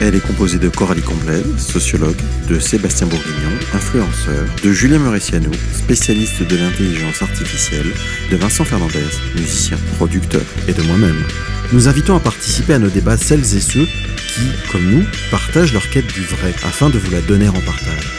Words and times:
Elle 0.00 0.14
est 0.14 0.20
composée 0.20 0.58
de 0.58 0.68
Coralie 0.68 1.02
Comblaise, 1.02 1.56
sociologue, 1.56 2.20
de 2.48 2.58
Sébastien 2.58 3.06
Bourguignon, 3.06 3.50
influenceur, 3.72 4.44
de 4.62 4.70
Julien 4.70 4.98
Mauriciano, 4.98 5.50
spécialiste 5.74 6.42
de 6.42 6.56
l'intelligence 6.56 7.22
artificielle, 7.22 7.90
de 8.30 8.36
Vincent 8.36 8.64
Fernandez, 8.64 9.06
musicien, 9.34 9.78
producteur, 9.96 10.42
et 10.68 10.74
de 10.74 10.82
moi-même. 10.82 11.24
Nous 11.72 11.88
invitons 11.88 12.14
à 12.14 12.20
participer 12.20 12.74
à 12.74 12.78
nos 12.78 12.90
débats 12.90 13.16
celles 13.16 13.56
et 13.56 13.60
ceux 13.60 13.86
qui, 13.86 14.42
comme 14.70 14.84
nous, 14.84 15.04
partagent 15.30 15.72
leur 15.72 15.88
quête 15.88 16.12
du 16.12 16.22
vrai 16.22 16.54
afin 16.64 16.90
de 16.90 16.98
vous 16.98 17.10
la 17.10 17.22
donner 17.22 17.48
en 17.48 17.52
partage. 17.52 18.12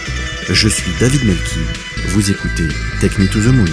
Je 0.50 0.68
suis 0.68 0.92
David 1.00 1.26
Melki, 1.26 1.59
vous 2.08 2.32
écoutez 2.32 2.68
Me 3.20 3.28
to 3.28 3.40
the 3.40 3.54
Moon. 3.54 3.66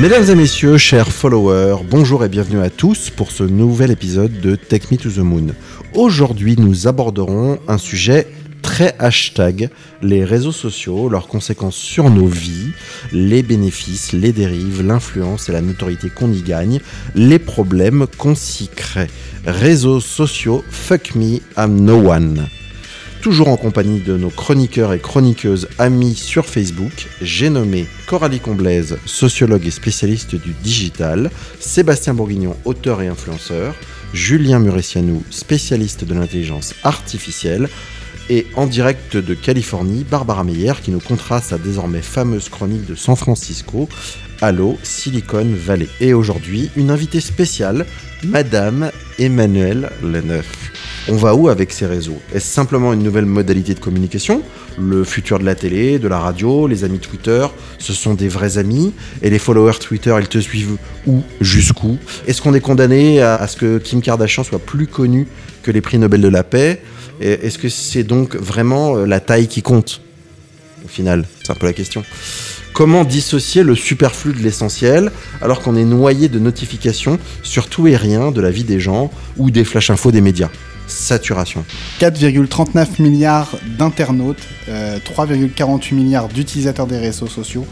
Mesdames 0.00 0.30
et 0.30 0.36
messieurs, 0.36 0.78
chers 0.78 1.10
followers, 1.10 1.82
bonjour 1.90 2.24
et 2.24 2.28
bienvenue 2.28 2.60
à 2.60 2.70
tous 2.70 3.10
pour 3.10 3.32
ce 3.32 3.42
nouvel 3.42 3.90
épisode 3.90 4.40
de 4.40 4.54
Take 4.54 4.86
Me 4.92 4.96
to 4.96 5.10
the 5.10 5.18
Moon. 5.18 5.48
Aujourd'hui, 5.92 6.54
nous 6.56 6.86
aborderons 6.86 7.58
un 7.66 7.78
sujet 7.78 8.28
très 8.62 8.94
hashtag, 9.00 9.70
les 10.00 10.24
réseaux 10.24 10.52
sociaux, 10.52 11.08
leurs 11.08 11.26
conséquences 11.26 11.74
sur 11.74 12.10
nos 12.10 12.28
vies, 12.28 12.70
les 13.10 13.42
bénéfices, 13.42 14.12
les 14.12 14.30
dérives, 14.30 14.86
l'influence 14.86 15.48
et 15.48 15.52
la 15.52 15.62
notoriété 15.62 16.10
qu'on 16.10 16.32
y 16.32 16.42
gagne, 16.42 16.78
les 17.16 17.40
problèmes 17.40 18.06
qu'on 18.18 18.36
s'y 18.36 18.68
crée. 18.68 19.08
Réseaux 19.46 19.98
sociaux, 19.98 20.62
fuck 20.70 21.16
me, 21.16 21.40
I'm 21.56 21.74
no 21.74 21.96
one 21.96 22.46
toujours 23.20 23.48
en 23.48 23.56
compagnie 23.56 24.00
de 24.00 24.16
nos 24.16 24.30
chroniqueurs 24.30 24.92
et 24.92 24.98
chroniqueuses 24.98 25.68
amis 25.78 26.14
sur 26.14 26.46
Facebook. 26.46 27.08
J'ai 27.20 27.50
nommé 27.50 27.86
Coralie 28.06 28.40
Comblaise, 28.40 28.98
sociologue 29.04 29.66
et 29.66 29.70
spécialiste 29.70 30.34
du 30.36 30.52
digital, 30.62 31.30
Sébastien 31.58 32.14
Bourguignon, 32.14 32.56
auteur 32.64 33.02
et 33.02 33.08
influenceur, 33.08 33.74
Julien 34.12 34.58
Muressianou, 34.58 35.22
spécialiste 35.30 36.04
de 36.04 36.14
l'intelligence 36.14 36.74
artificielle, 36.84 37.68
et 38.30 38.46
en 38.56 38.66
direct 38.66 39.16
de 39.16 39.34
Californie, 39.34 40.04
Barbara 40.04 40.44
Meyer 40.44 40.74
qui 40.82 40.90
nous 40.90 41.00
contraste 41.00 41.50
sa 41.50 41.58
désormais 41.58 42.02
fameuse 42.02 42.48
chronique 42.48 42.86
de 42.86 42.94
San 42.94 43.16
Francisco, 43.16 43.88
Allo 44.40 44.78
Silicon 44.82 45.46
Valley. 45.54 45.88
Et 46.00 46.12
aujourd'hui, 46.14 46.70
une 46.76 46.90
invitée 46.90 47.20
spéciale, 47.20 47.86
Madame 48.22 48.90
Emmanuelle 49.18 49.90
Leneuf. 50.02 50.67
On 51.10 51.16
va 51.16 51.34
où 51.34 51.48
avec 51.48 51.72
ces 51.72 51.86
réseaux? 51.86 52.20
Est-ce 52.34 52.46
simplement 52.46 52.92
une 52.92 53.02
nouvelle 53.02 53.24
modalité 53.24 53.72
de 53.72 53.80
communication? 53.80 54.42
Le 54.78 55.04
futur 55.04 55.38
de 55.38 55.44
la 55.44 55.54
télé, 55.54 55.98
de 55.98 56.06
la 56.06 56.18
radio, 56.18 56.66
les 56.66 56.84
amis 56.84 56.98
Twitter, 56.98 57.46
ce 57.78 57.94
sont 57.94 58.12
des 58.12 58.28
vrais 58.28 58.58
amis? 58.58 58.92
Et 59.22 59.30
les 59.30 59.38
followers 59.38 59.78
Twitter, 59.80 60.14
ils 60.20 60.28
te 60.28 60.36
suivent 60.36 60.76
où? 61.06 61.22
Jusqu'où? 61.40 61.96
Est-ce 62.26 62.42
qu'on 62.42 62.52
est 62.52 62.60
condamné 62.60 63.22
à, 63.22 63.46
ce 63.46 63.56
que 63.56 63.78
Kim 63.78 64.02
Kardashian 64.02 64.44
soit 64.44 64.58
plus 64.58 64.86
connu 64.86 65.26
que 65.62 65.70
les 65.70 65.80
prix 65.80 65.98
Nobel 65.98 66.20
de 66.20 66.28
la 66.28 66.44
paix? 66.44 66.82
Est-ce 67.22 67.56
que 67.56 67.70
c'est 67.70 68.04
donc 68.04 68.36
vraiment 68.36 68.98
euh, 68.98 69.06
la 69.06 69.20
taille 69.20 69.48
qui 69.48 69.62
compte? 69.62 70.02
Au 70.84 70.88
final, 70.88 71.24
c'est 71.42 71.50
un 71.50 71.56
peu 71.56 71.66
la 71.66 71.72
question. 71.72 72.04
Comment 72.74 73.04
dissocier 73.04 73.62
le 73.62 73.74
superflu 73.74 74.34
de 74.34 74.42
l'essentiel 74.42 75.10
alors 75.40 75.62
qu'on 75.62 75.74
est 75.74 75.84
noyé 75.84 76.28
de 76.28 76.38
notifications 76.38 77.18
sur 77.42 77.68
tout 77.68 77.88
et 77.88 77.96
rien 77.96 78.30
de 78.30 78.40
la 78.42 78.50
vie 78.50 78.62
des 78.62 78.78
gens 78.78 79.10
ou 79.38 79.50
des 79.50 79.64
flash 79.64 79.88
infos 79.88 80.12
des 80.12 80.20
médias? 80.20 80.50
Saturation. 80.88 81.64
4,39 82.00 83.00
milliards 83.00 83.54
d'internautes, 83.78 84.42
3,48 84.68 84.68
euh, 84.68 85.96
milliards 85.96 86.28
d'utilisateurs 86.28 86.86
des 86.86 86.98
réseaux 86.98 87.26
sociaux, 87.26 87.66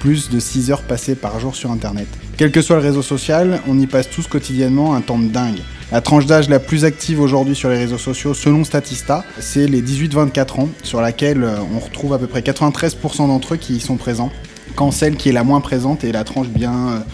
plus 0.00 0.30
de 0.30 0.40
6 0.40 0.70
heures 0.70 0.82
passées 0.82 1.14
par 1.14 1.38
jour 1.38 1.54
sur 1.54 1.70
Internet. 1.70 2.08
Quel 2.36 2.50
que 2.50 2.60
soit 2.60 2.76
le 2.76 2.82
réseau 2.82 3.02
social, 3.02 3.60
on 3.68 3.78
y 3.78 3.86
passe 3.86 4.10
tous 4.10 4.26
quotidiennement 4.26 4.94
un 4.94 5.00
temps 5.00 5.18
de 5.18 5.28
dingue. 5.28 5.60
La 5.92 6.00
tranche 6.00 6.26
d'âge 6.26 6.48
la 6.48 6.58
plus 6.58 6.84
active 6.84 7.20
aujourd'hui 7.20 7.54
sur 7.54 7.68
les 7.68 7.76
réseaux 7.76 7.98
sociaux, 7.98 8.34
selon 8.34 8.64
Statista, 8.64 9.24
c'est 9.38 9.66
les 9.66 9.82
18-24 9.82 10.60
ans, 10.60 10.68
sur 10.82 11.00
laquelle 11.00 11.44
euh, 11.44 11.58
on 11.74 11.78
retrouve 11.78 12.14
à 12.14 12.18
peu 12.18 12.26
près 12.26 12.40
93% 12.40 13.28
d'entre 13.28 13.54
eux 13.54 13.56
qui 13.58 13.74
y 13.74 13.80
sont 13.80 13.96
présents, 13.96 14.32
quand 14.74 14.90
celle 14.90 15.16
qui 15.16 15.28
est 15.28 15.32
la 15.32 15.44
moins 15.44 15.60
présente 15.60 16.02
est 16.02 16.12
la 16.12 16.24
tranche 16.24 16.48
bien 16.48 17.04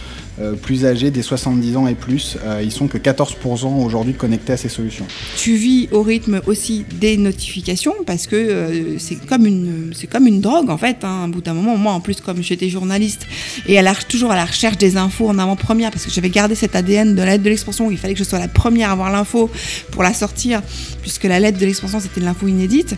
euh, 0.41 0.55
plus 0.55 0.85
âgés, 0.85 1.11
des 1.11 1.23
70 1.23 1.77
ans 1.77 1.89
et 1.89 1.95
plus, 1.95 2.37
euh, 2.45 2.61
ils 2.63 2.71
sont 2.71 2.87
que 2.87 2.97
14% 2.97 3.85
aujourd'hui 3.85 4.15
connectés 4.15 4.53
à 4.53 4.57
ces 4.57 4.69
solutions. 4.69 5.07
Tu 5.37 5.57
vis 5.57 5.89
au 5.91 6.03
rythme 6.03 6.41
aussi 6.47 6.85
des 7.01 7.17
notifications 7.17 7.95
parce 8.07 8.29
que 8.29 8.37
euh, 8.37 8.99
c'est 8.99 9.17
comme 9.27 9.47
une 9.47 9.91
c'est 9.95 10.07
comme 10.07 10.29
une 10.29 10.41
drogue 10.41 10.71
en 10.71 10.79
fait. 10.79 10.99
Hein, 11.03 11.23
un 11.25 11.29
bout 11.29 11.41
d'un 11.41 11.55
moment, 11.55 11.77
moi 11.77 11.93
en 11.93 12.01
plus 12.01 12.21
comme 12.21 12.41
j'étais 12.41 12.69
journaliste 12.69 13.27
et 13.67 13.79
à 13.79 13.95
toujours 13.95 14.31
à 14.31 14.37
la 14.37 14.45
recherche 14.45 14.79
des 14.79 14.97
infos 14.97 15.29
en 15.29 15.39
avant-première 15.39 15.91
parce 15.91 16.05
que 16.05 16.13
j'avais 16.13 16.31
gardé 16.31 16.55
cet 16.55 16.77
ADN 16.77 17.15
de 17.15 17.23
la 17.23 17.33
lettre 17.33 17.43
de 17.43 17.51
l'expansion 17.51 17.89
où 17.89 17.91
il 17.91 17.99
fallait 17.99 18.15
que 18.15 18.21
je 18.21 18.25
sois 18.25 18.39
la 18.39 18.49
première 18.49 18.91
à 18.91 18.93
avoir 18.93 19.11
l'info 19.11 19.51
pour 19.91 20.05
la 20.05 20.15
sortir 20.15 20.63
puisque 21.03 21.25
la 21.25 21.41
lettre 21.41 21.59
de 21.59 21.67
l'expansion 21.67 21.99
c'était 21.99 22.21
l'info 22.21 22.47
inédite. 22.47 22.95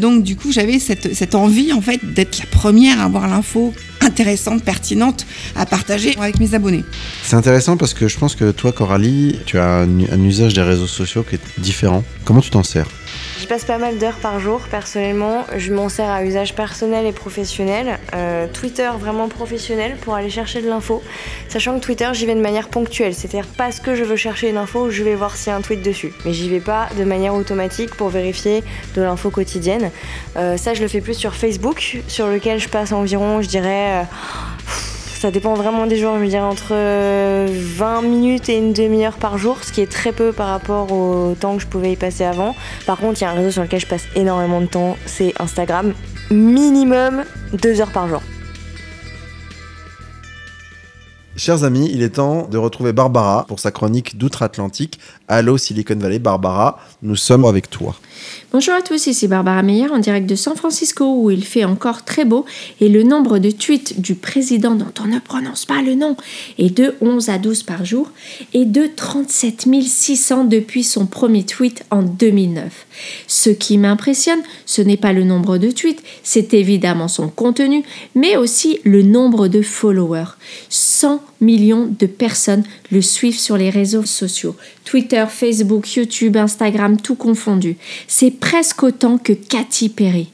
donc 0.00 0.24
du 0.24 0.34
coup 0.34 0.50
j'avais 0.50 0.78
cette, 0.78 1.14
cette 1.14 1.34
envie 1.34 1.72
en 1.72 1.80
fait 1.80 2.00
d'être 2.14 2.38
la 2.38 2.46
première 2.46 3.00
à 3.00 3.04
avoir 3.04 3.28
l'info 3.28 3.72
intéressante, 4.04 4.62
pertinente 4.62 5.26
à 5.56 5.66
partager 5.66 6.16
avec 6.18 6.38
mes 6.38 6.54
abonnés. 6.54 6.84
C'est 7.22 7.36
intéressant 7.36 7.76
parce 7.76 7.94
que 7.94 8.08
je 8.08 8.18
pense 8.18 8.34
que 8.34 8.50
toi, 8.50 8.72
Coralie, 8.72 9.38
tu 9.46 9.58
as 9.58 9.80
un, 9.80 10.24
usage 10.24 10.54
des 10.54 10.62
réseaux 10.62 10.86
sociaux 10.86 11.22
qui 11.22 11.36
est 11.36 11.60
différent. 11.60 12.04
Comment 12.24 12.40
tu 12.40 12.50
t'en 12.50 12.62
sers? 12.62 12.86
J'y 13.42 13.48
passe 13.48 13.64
pas 13.64 13.78
mal 13.78 13.98
d'heures 13.98 14.18
par 14.22 14.38
jour 14.38 14.60
personnellement. 14.70 15.44
Je 15.56 15.74
m'en 15.74 15.88
sers 15.88 16.08
à 16.08 16.24
usage 16.24 16.54
personnel 16.54 17.06
et 17.06 17.12
professionnel. 17.12 17.98
Euh, 18.14 18.46
Twitter 18.46 18.88
vraiment 18.96 19.26
professionnel 19.26 19.96
pour 20.00 20.14
aller 20.14 20.30
chercher 20.30 20.62
de 20.62 20.68
l'info. 20.68 21.02
Sachant 21.48 21.76
que 21.76 21.84
Twitter, 21.84 22.08
j'y 22.12 22.24
vais 22.24 22.36
de 22.36 22.40
manière 22.40 22.68
ponctuelle. 22.68 23.16
C'est-à-dire 23.16 23.48
parce 23.56 23.80
que 23.80 23.96
je 23.96 24.04
veux 24.04 24.14
chercher 24.14 24.50
une 24.50 24.58
info, 24.58 24.90
je 24.90 25.02
vais 25.02 25.16
voir 25.16 25.34
s'il 25.34 25.48
y 25.48 25.50
a 25.50 25.56
un 25.56 25.60
tweet 25.60 25.82
dessus. 25.82 26.12
Mais 26.24 26.32
j'y 26.32 26.48
vais 26.48 26.60
pas 26.60 26.88
de 26.96 27.02
manière 27.02 27.34
automatique 27.34 27.96
pour 27.96 28.10
vérifier 28.10 28.62
de 28.94 29.02
l'info 29.02 29.30
quotidienne. 29.30 29.90
Euh, 30.36 30.56
ça, 30.56 30.74
je 30.74 30.80
le 30.80 30.86
fais 30.86 31.00
plus 31.00 31.14
sur 31.14 31.34
Facebook, 31.34 31.98
sur 32.06 32.28
lequel 32.28 32.60
je 32.60 32.68
passe 32.68 32.92
environ, 32.92 33.42
je 33.42 33.48
dirais... 33.48 34.02
Euh, 34.02 34.91
ça 35.22 35.30
dépend 35.30 35.54
vraiment 35.54 35.86
des 35.86 35.98
jours, 35.98 36.16
je 36.16 36.20
me 36.24 36.26
dirais 36.26 36.42
entre 36.42 36.74
20 36.74 38.02
minutes 38.02 38.48
et 38.48 38.56
une 38.56 38.72
demi-heure 38.72 39.18
par 39.18 39.38
jour, 39.38 39.62
ce 39.62 39.70
qui 39.70 39.80
est 39.80 39.86
très 39.86 40.10
peu 40.10 40.32
par 40.32 40.48
rapport 40.48 40.90
au 40.90 41.36
temps 41.38 41.54
que 41.54 41.62
je 41.62 41.68
pouvais 41.68 41.92
y 41.92 41.96
passer 41.96 42.24
avant. 42.24 42.56
Par 42.86 42.98
contre, 42.98 43.20
il 43.20 43.22
y 43.22 43.26
a 43.28 43.30
un 43.30 43.34
réseau 43.34 43.52
sur 43.52 43.62
lequel 43.62 43.78
je 43.78 43.86
passe 43.86 44.08
énormément 44.16 44.60
de 44.60 44.66
temps, 44.66 44.96
c'est 45.06 45.32
Instagram. 45.40 45.94
Minimum 46.32 47.22
2 47.52 47.80
heures 47.80 47.92
par 47.92 48.08
jour. 48.08 48.20
Chers 51.34 51.64
amis, 51.64 51.88
il 51.90 52.02
est 52.02 52.16
temps 52.16 52.46
de 52.46 52.58
retrouver 52.58 52.92
Barbara 52.92 53.46
pour 53.48 53.58
sa 53.58 53.70
chronique 53.70 54.18
d'outre-Atlantique. 54.18 54.98
Allô 55.28 55.56
Silicon 55.56 55.96
Valley, 55.96 56.18
Barbara, 56.18 56.78
nous 57.00 57.16
sommes 57.16 57.46
avec 57.46 57.70
toi. 57.70 57.96
Bonjour 58.52 58.74
à 58.74 58.82
tous, 58.82 59.06
ici 59.06 59.28
Barbara 59.28 59.62
Meyer 59.62 59.88
en 59.88 59.98
direct 59.98 60.28
de 60.28 60.34
San 60.34 60.54
Francisco 60.56 61.22
où 61.22 61.30
il 61.30 61.42
fait 61.42 61.64
encore 61.64 62.04
très 62.04 62.26
beau 62.26 62.44
et 62.80 62.90
le 62.90 63.02
nombre 63.02 63.38
de 63.38 63.50
tweets 63.50 63.98
du 63.98 64.14
président 64.14 64.74
dont 64.74 64.92
on 65.02 65.08
ne 65.08 65.18
prononce 65.18 65.64
pas 65.64 65.80
le 65.80 65.94
nom 65.94 66.16
est 66.58 66.76
de 66.76 66.94
11 67.00 67.30
à 67.30 67.38
12 67.38 67.62
par 67.62 67.86
jour 67.86 68.10
et 68.52 68.66
de 68.66 68.86
37 68.94 69.66
600 69.82 70.44
depuis 70.44 70.84
son 70.84 71.06
premier 71.06 71.44
tweet 71.44 71.84
en 71.90 72.02
2009. 72.02 72.86
Ce 73.26 73.48
qui 73.48 73.78
m'impressionne, 73.78 74.40
ce 74.66 74.82
n'est 74.82 74.98
pas 74.98 75.14
le 75.14 75.24
nombre 75.24 75.56
de 75.56 75.70
tweets, 75.70 76.02
c'est 76.22 76.52
évidemment 76.52 77.08
son 77.08 77.28
contenu, 77.28 77.84
mais 78.14 78.36
aussi 78.36 78.80
le 78.84 79.02
nombre 79.02 79.48
de 79.48 79.62
followers. 79.62 80.36
100 81.02 81.20
millions 81.40 81.92
de 81.98 82.06
personnes 82.06 82.62
le 82.92 83.02
suivent 83.02 83.40
sur 83.40 83.56
les 83.56 83.70
réseaux 83.70 84.04
sociaux. 84.04 84.54
Twitter, 84.84 85.24
Facebook, 85.28 85.96
YouTube, 85.96 86.36
Instagram, 86.36 86.96
tout 86.96 87.16
confondu. 87.16 87.76
C'est 88.06 88.30
presque 88.30 88.84
autant 88.84 89.18
que 89.18 89.32
Katy 89.32 89.88
Perry. 89.88 90.28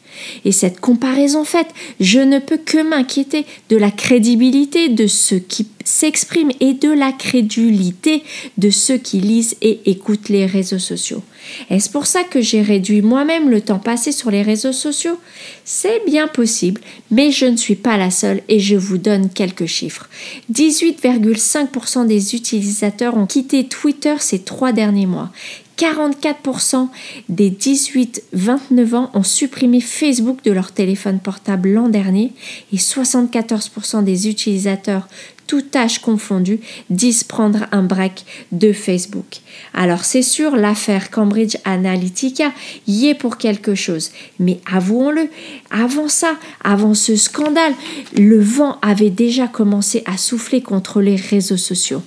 Et 0.44 0.52
cette 0.52 0.80
comparaison 0.80 1.44
faite, 1.44 1.68
je 2.00 2.20
ne 2.20 2.38
peux 2.38 2.58
que 2.58 2.82
m'inquiéter 2.82 3.46
de 3.70 3.76
la 3.76 3.90
crédibilité 3.90 4.88
de 4.88 5.06
ceux 5.06 5.38
qui 5.38 5.66
s'expriment 5.84 6.52
et 6.60 6.74
de 6.74 6.90
la 6.90 7.12
crédulité 7.12 8.22
de 8.58 8.70
ceux 8.70 8.98
qui 8.98 9.20
lisent 9.20 9.56
et 9.62 9.80
écoutent 9.86 10.28
les 10.28 10.46
réseaux 10.46 10.78
sociaux. 10.78 11.22
Est-ce 11.70 11.88
pour 11.88 12.06
ça 12.06 12.24
que 12.24 12.40
j'ai 12.40 12.62
réduit 12.62 13.00
moi-même 13.00 13.48
le 13.48 13.60
temps 13.60 13.78
passé 13.78 14.12
sur 14.12 14.30
les 14.30 14.42
réseaux 14.42 14.72
sociaux? 14.72 15.18
C'est 15.64 16.02
bien 16.06 16.28
possible, 16.28 16.80
mais 17.10 17.30
je 17.30 17.46
ne 17.46 17.56
suis 17.56 17.76
pas 17.76 17.96
la 17.96 18.10
seule 18.10 18.42
et 18.48 18.60
je 18.60 18.76
vous 18.76 18.98
donne 18.98 19.30
quelques 19.30 19.66
chiffres. 19.66 20.08
18,5% 20.52 22.06
des 22.06 22.34
utilisateurs 22.34 23.16
ont 23.16 23.26
quitté 23.26 23.64
Twitter 23.64 24.16
ces 24.20 24.40
trois 24.40 24.72
derniers 24.72 25.06
mois. 25.06 25.30
44% 25.78 26.88
des 27.28 27.50
18-29 27.50 28.94
ans 28.94 29.10
ont 29.14 29.22
supprimé 29.22 29.80
Facebook 29.80 30.42
de 30.44 30.52
leur 30.52 30.72
téléphone 30.72 31.20
portable 31.20 31.70
l'an 31.70 31.88
dernier 31.88 32.32
et 32.72 32.76
74% 32.76 34.02
des 34.02 34.28
utilisateurs 34.28 35.08
tout 35.48 35.64
âge 35.74 36.00
confondu, 36.00 36.60
disent 36.90 37.24
prendre 37.24 37.66
un 37.72 37.82
break 37.82 38.24
de 38.52 38.72
Facebook. 38.72 39.38
Alors 39.74 40.04
c'est 40.04 40.22
sûr, 40.22 40.54
l'affaire 40.54 41.10
Cambridge 41.10 41.56
Analytica 41.64 42.52
y 42.86 43.08
est 43.08 43.14
pour 43.14 43.38
quelque 43.38 43.74
chose. 43.74 44.10
Mais 44.38 44.60
avouons-le, 44.70 45.28
avant 45.70 46.08
ça, 46.08 46.36
avant 46.62 46.94
ce 46.94 47.16
scandale, 47.16 47.72
le 48.16 48.38
vent 48.38 48.78
avait 48.82 49.10
déjà 49.10 49.48
commencé 49.48 50.02
à 50.04 50.18
souffler 50.18 50.60
contre 50.60 51.00
les 51.00 51.16
réseaux 51.16 51.56
sociaux. 51.56 52.02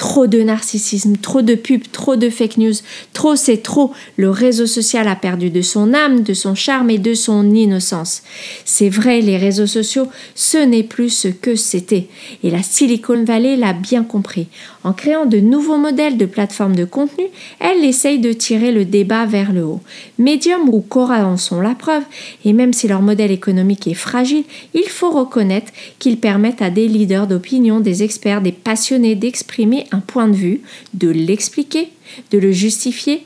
Trop 0.00 0.26
de 0.26 0.40
narcissisme, 0.40 1.16
trop 1.18 1.42
de 1.42 1.54
pubs, 1.54 1.82
trop 1.92 2.16
de 2.16 2.30
fake 2.30 2.56
news, 2.56 2.72
trop 3.12 3.36
c'est 3.36 3.58
trop. 3.58 3.92
Le 4.16 4.30
réseau 4.30 4.64
social 4.64 5.06
a 5.08 5.14
perdu 5.14 5.50
de 5.50 5.60
son 5.60 5.92
âme, 5.92 6.22
de 6.22 6.32
son 6.32 6.54
charme 6.54 6.88
et 6.88 6.96
de 6.96 7.12
son 7.12 7.54
innocence. 7.54 8.22
C'est 8.64 8.88
vrai, 8.88 9.20
les 9.20 9.36
réseaux 9.36 9.66
sociaux, 9.66 10.06
ce 10.34 10.56
n'est 10.56 10.84
plus 10.84 11.10
ce 11.10 11.28
que 11.28 11.54
c'était. 11.54 12.06
Et 12.42 12.50
la 12.50 12.62
Silicon 12.62 13.24
Valley 13.24 13.56
l'a 13.56 13.74
bien 13.74 14.02
compris. 14.02 14.46
En 14.84 14.94
créant 14.94 15.26
de 15.26 15.38
nouveaux 15.38 15.76
modèles 15.76 16.16
de 16.16 16.24
plateformes 16.24 16.74
de 16.74 16.86
contenu, 16.86 17.24
elle 17.58 17.84
essaye 17.84 18.20
de 18.20 18.32
tirer 18.32 18.72
le 18.72 18.86
débat 18.86 19.26
vers 19.26 19.52
le 19.52 19.64
haut. 19.64 19.80
Medium 20.18 20.70
ou 20.70 20.80
Cora 20.80 21.26
en 21.26 21.36
sont 21.36 21.60
la 21.60 21.74
preuve, 21.74 22.04
et 22.46 22.54
même 22.54 22.72
si 22.72 22.88
leur 22.88 23.02
modèle 23.02 23.32
économique 23.32 23.86
est 23.86 23.92
fragile, 23.92 24.44
il 24.72 24.88
faut 24.88 25.10
reconnaître 25.10 25.70
qu'ils 25.98 26.18
permettent 26.18 26.62
à 26.62 26.70
des 26.70 26.88
leaders 26.88 27.26
d'opinion, 27.26 27.80
des 27.80 28.02
experts, 28.02 28.40
des 28.40 28.52
passionnés 28.52 29.14
d'exprimer 29.14 29.84
un 29.92 30.00
point 30.00 30.28
de 30.28 30.36
vue, 30.36 30.60
de 30.94 31.08
l'expliquer, 31.08 31.88
de 32.30 32.38
le 32.38 32.52
justifier 32.52 33.24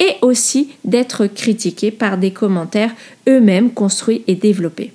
et 0.00 0.16
aussi 0.22 0.70
d'être 0.84 1.26
critiqués 1.26 1.90
par 1.90 2.18
des 2.18 2.32
commentaires 2.32 2.94
eux-mêmes 3.28 3.70
construits 3.70 4.24
et 4.26 4.34
développés. 4.34 4.92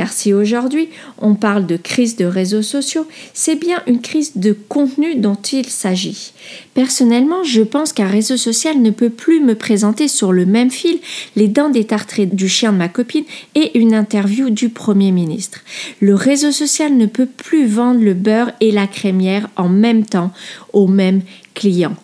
Car 0.00 0.14
si 0.14 0.32
aujourd'hui 0.32 0.88
on 1.18 1.34
parle 1.34 1.66
de 1.66 1.76
crise 1.76 2.16
de 2.16 2.24
réseaux 2.24 2.62
sociaux, 2.62 3.06
c'est 3.34 3.56
bien 3.56 3.82
une 3.86 4.00
crise 4.00 4.32
de 4.34 4.56
contenu 4.70 5.14
dont 5.16 5.34
il 5.34 5.66
s'agit. 5.66 6.32
Personnellement, 6.72 7.44
je 7.44 7.60
pense 7.60 7.92
qu'un 7.92 8.06
réseau 8.06 8.38
social 8.38 8.80
ne 8.80 8.88
peut 8.88 9.10
plus 9.10 9.40
me 9.40 9.54
présenter 9.54 10.08
sur 10.08 10.32
le 10.32 10.46
même 10.46 10.70
fil 10.70 11.00
les 11.36 11.48
dents 11.48 11.68
détartrées 11.68 12.24
du 12.24 12.48
chien 12.48 12.72
de 12.72 12.78
ma 12.78 12.88
copine 12.88 13.24
et 13.54 13.78
une 13.78 13.92
interview 13.92 14.48
du 14.48 14.70
Premier 14.70 15.12
ministre. 15.12 15.60
Le 16.00 16.14
réseau 16.14 16.50
social 16.50 16.96
ne 16.96 17.04
peut 17.04 17.26
plus 17.26 17.66
vendre 17.66 18.00
le 18.00 18.14
beurre 18.14 18.52
et 18.60 18.70
la 18.70 18.86
crémière 18.86 19.50
en 19.56 19.68
même 19.68 20.06
temps 20.06 20.32
aux 20.72 20.88
mêmes 20.88 21.20
clients 21.54 21.96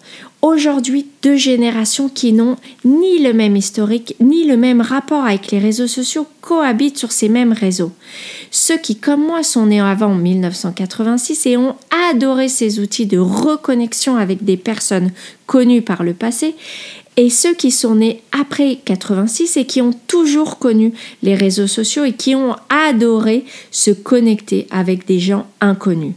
aujourd'hui 0.46 1.06
deux 1.22 1.36
générations 1.36 2.08
qui 2.08 2.32
n'ont 2.32 2.56
ni 2.84 3.18
le 3.18 3.32
même 3.32 3.56
historique 3.56 4.14
ni 4.20 4.46
le 4.46 4.56
même 4.56 4.80
rapport 4.80 5.24
avec 5.24 5.50
les 5.50 5.58
réseaux 5.58 5.86
sociaux 5.86 6.26
cohabitent 6.40 6.98
sur 6.98 7.12
ces 7.12 7.28
mêmes 7.28 7.52
réseaux. 7.52 7.92
Ceux 8.50 8.78
qui, 8.78 8.96
comme 8.96 9.26
moi, 9.26 9.42
sont 9.42 9.66
nés 9.66 9.80
avant 9.80 10.14
1986 10.14 11.46
et 11.46 11.56
ont 11.56 11.74
adoré 12.10 12.48
ces 12.48 12.78
outils 12.78 13.06
de 13.06 13.18
reconnexion 13.18 14.16
avec 14.16 14.44
des 14.44 14.56
personnes 14.56 15.10
connues 15.46 15.82
par 15.82 16.04
le 16.04 16.14
passé, 16.14 16.54
et 17.16 17.30
ceux 17.30 17.54
qui 17.54 17.70
sont 17.70 17.96
nés 17.96 18.22
après 18.32 18.78
86 18.84 19.56
et 19.56 19.64
qui 19.64 19.80
ont 19.80 19.94
toujours 20.06 20.58
connu 20.58 20.92
les 21.22 21.34
réseaux 21.34 21.66
sociaux 21.66 22.04
et 22.04 22.12
qui 22.12 22.34
ont 22.34 22.54
adoré 22.68 23.44
se 23.70 23.90
connecter 23.90 24.66
avec 24.70 25.06
des 25.06 25.18
gens 25.18 25.46
inconnus. 25.60 26.14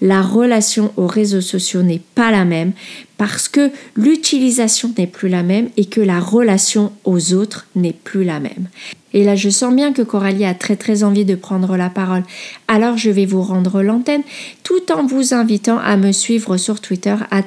La 0.00 0.22
relation 0.22 0.92
aux 0.96 1.06
réseaux 1.06 1.40
sociaux 1.40 1.82
n'est 1.82 2.02
pas 2.14 2.30
la 2.30 2.44
même 2.44 2.72
parce 3.16 3.48
que 3.48 3.70
l'utilisation 3.94 4.92
n'est 4.98 5.06
plus 5.06 5.28
la 5.28 5.42
même 5.42 5.70
et 5.76 5.84
que 5.84 6.00
la 6.00 6.18
relation 6.18 6.92
aux 7.04 7.34
autres 7.34 7.66
n'est 7.76 7.92
plus 7.92 8.24
la 8.24 8.40
même. 8.40 8.68
Et 9.12 9.24
là, 9.24 9.34
je 9.34 9.48
sens 9.48 9.74
bien 9.74 9.92
que 9.92 10.02
Coralie 10.02 10.44
a 10.44 10.54
très 10.54 10.76
très 10.76 11.02
envie 11.02 11.24
de 11.24 11.34
prendre 11.34 11.76
la 11.76 11.90
parole. 11.90 12.22
Alors, 12.68 12.96
je 12.96 13.10
vais 13.10 13.26
vous 13.26 13.42
rendre 13.42 13.82
l'antenne 13.82 14.22
tout 14.62 14.92
en 14.92 15.04
vous 15.04 15.34
invitant 15.34 15.78
à 15.78 15.96
me 15.96 16.12
suivre 16.12 16.56
sur 16.56 16.80
Twitter, 16.80 17.16
at. 17.30 17.46